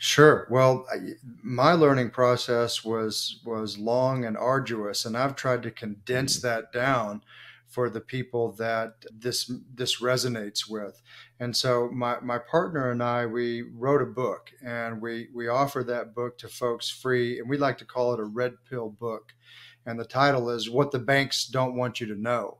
[0.00, 0.48] Sure.
[0.50, 0.84] Well,
[1.44, 6.42] my learning process was was long and arduous, and I've tried to condense mm.
[6.42, 7.22] that down
[7.68, 11.00] for the people that this this resonates with.
[11.38, 15.84] And so my, my partner and I we wrote a book and we we offer
[15.84, 19.34] that book to folks free and we like to call it a red pill book
[19.86, 22.58] and the title is What the Banks Don't Want You to Know.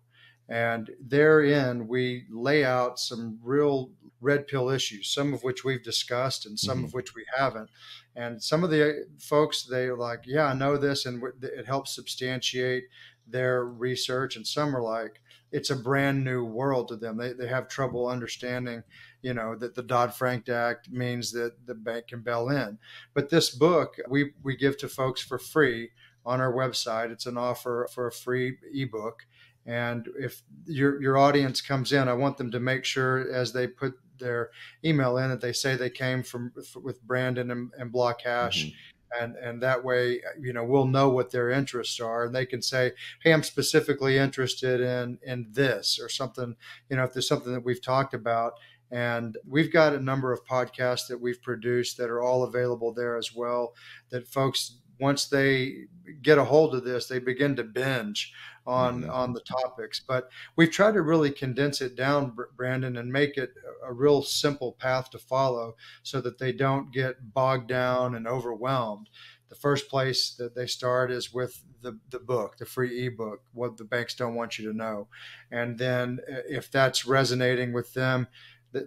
[0.49, 3.91] And therein, we lay out some real
[4.21, 6.87] red pill issues, some of which we've discussed and some mm-hmm.
[6.87, 7.71] of which we haven't.
[8.17, 12.85] And some of the folks, they're like, yeah, I know this, and it helps substantiate
[13.27, 14.37] their research.
[14.37, 15.21] And some are like,
[15.53, 17.17] it's a brand new world to them.
[17.17, 18.83] They, they have trouble understanding,
[19.23, 22.79] you know, that the Dodd Frank Act means that the bank can bail in.
[23.15, 25.91] But this book we, we give to folks for free
[26.25, 27.11] on our website.
[27.11, 29.27] It's an offer for a free ebook.
[29.67, 33.67] And if your your audience comes in, I want them to make sure as they
[33.67, 34.51] put their
[34.85, 36.53] email in that they say they came from
[36.83, 38.65] with Brandon and, and BlockHash.
[38.65, 39.23] Mm-hmm.
[39.23, 42.61] and and that way you know we'll know what their interests are and they can
[42.61, 42.93] say
[43.23, 46.55] hey i'm specifically interested in in this or something
[46.91, 48.53] you know if there's something that we've talked about
[48.91, 53.17] and we've got a number of podcasts that we've produced that are all available there
[53.17, 53.73] as well
[54.11, 55.85] that folks once they
[56.23, 58.33] get a hold of this they begin to binge
[58.67, 59.11] on mm-hmm.
[59.11, 63.53] on the topics but we've tried to really condense it down brandon and make it
[63.85, 69.09] a real simple path to follow so that they don't get bogged down and overwhelmed
[69.49, 73.77] the first place that they start is with the, the book, the free ebook, what
[73.77, 75.09] the banks don't want you to know.
[75.51, 78.29] And then uh, if that's resonating with them,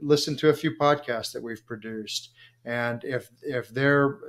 [0.02, 2.30] listen to a few podcasts that we've produced.
[2.64, 4.20] And if if they're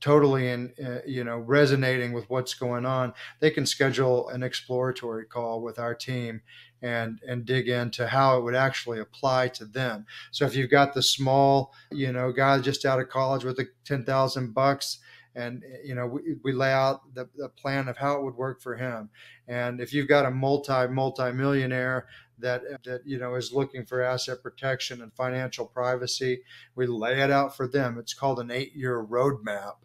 [0.00, 5.24] totally in uh, you know resonating with what's going on they can schedule an exploratory
[5.24, 6.40] call with our team
[6.82, 10.06] and and dig into how it would actually apply to them.
[10.30, 13.66] So if you've got the small you know guy just out of college with a
[13.84, 14.98] 10,000 bucks
[15.36, 18.34] and eh, you know we, we lay out the, the plan of how it would
[18.34, 19.08] work for him
[19.46, 22.06] and if you've got a multi multi millionaire
[22.38, 26.42] that eh, that you know is looking for asset protection and financial privacy.
[26.74, 27.98] We lay it out for them.
[27.98, 29.76] It's called an eight-year roadmap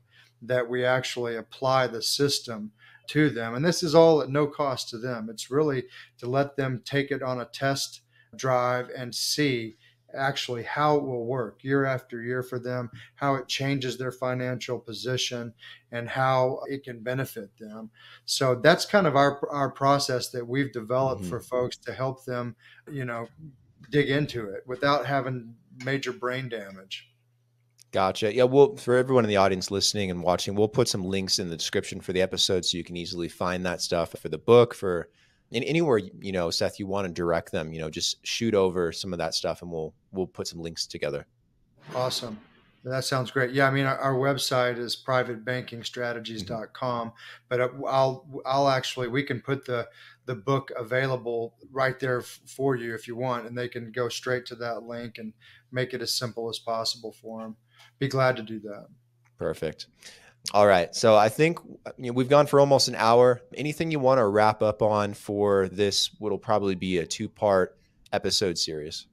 [0.41, 2.71] that we actually apply the system
[3.07, 5.29] to them, and this is all at no cost to them.
[5.29, 5.83] It's really
[6.19, 8.01] to let them take it on a test
[8.35, 9.75] drive and see
[10.15, 14.79] actually how it will work year after year for them, how it changes their financial
[14.79, 15.53] position,
[15.91, 17.89] and how it can benefit them.
[18.25, 21.29] So that's kind of our our process that we've developed mm-hmm.
[21.29, 22.55] for folks to help them,
[22.91, 23.27] you know,
[23.89, 27.07] dig into it without having major brain damage.
[27.91, 28.33] Gotcha.
[28.33, 31.49] Yeah, well, for everyone in the audience listening and watching, we'll put some links in
[31.49, 34.73] the description for the episode so you can easily find that stuff for the book,
[34.73, 35.09] for
[35.51, 38.91] and anywhere you know seth you want to direct them you know just shoot over
[38.91, 41.25] some of that stuff and we'll we'll put some links together.
[41.95, 42.39] Awesome.
[42.83, 43.51] That sounds great.
[43.51, 47.15] Yeah i mean our, our website is privatebankingstrategies.com mm-hmm.
[47.49, 49.87] but uh, i'll i'll actually we can put the
[50.25, 54.09] the book available right there f- for you if you want and they can go
[54.09, 55.33] straight to that link and
[55.71, 57.55] make it as simple as possible for them
[57.99, 58.87] be glad to do that.
[59.37, 59.87] Perfect
[60.53, 60.93] all right.
[60.95, 61.59] So I think
[61.97, 63.41] you know, we've gone for almost an hour.
[63.55, 66.09] Anything you want to wrap up on for this?
[66.19, 67.77] What'll probably be a two part
[68.11, 69.07] episode series.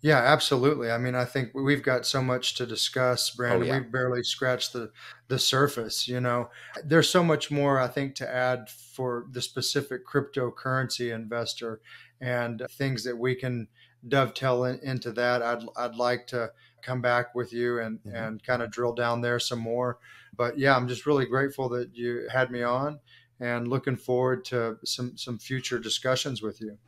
[0.00, 0.92] Yeah, absolutely.
[0.92, 3.62] I mean, I think we've got so much to discuss, Brandon.
[3.62, 3.80] Oh, yeah.
[3.80, 4.92] We've barely scratched the
[5.26, 6.06] the surface.
[6.06, 6.50] You know,
[6.84, 11.80] there's so much more I think to add for the specific cryptocurrency investor
[12.20, 13.66] and things that we can
[14.06, 15.42] dovetail in, into that.
[15.42, 18.14] I'd I'd like to come back with you and mm-hmm.
[18.14, 19.98] and kind of drill down there some more.
[20.38, 23.00] But yeah, I'm just really grateful that you had me on
[23.40, 26.78] and looking forward to some some future discussions with you.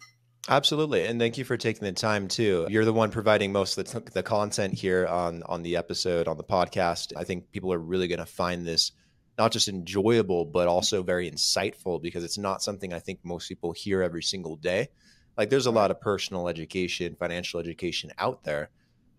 [0.48, 2.66] Absolutely, and thank you for taking the time too.
[2.70, 6.36] You're the one providing most of the, the content here on on the episode on
[6.36, 7.12] the podcast.
[7.16, 8.92] I think people are really going to find this
[9.36, 13.72] not just enjoyable but also very insightful because it's not something I think most people
[13.72, 14.88] hear every single day.
[15.36, 18.70] Like there's a lot of personal education, financial education out there,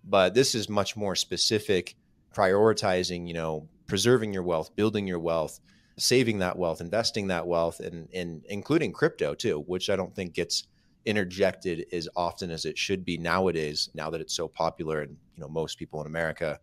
[0.04, 1.96] but this is much more specific
[2.34, 5.60] prioritizing you know preserving your wealth building your wealth
[5.98, 10.34] saving that wealth investing that wealth and, and including crypto too which i don't think
[10.34, 10.66] gets
[11.06, 15.42] interjected as often as it should be nowadays now that it's so popular and you
[15.42, 16.58] know most people in america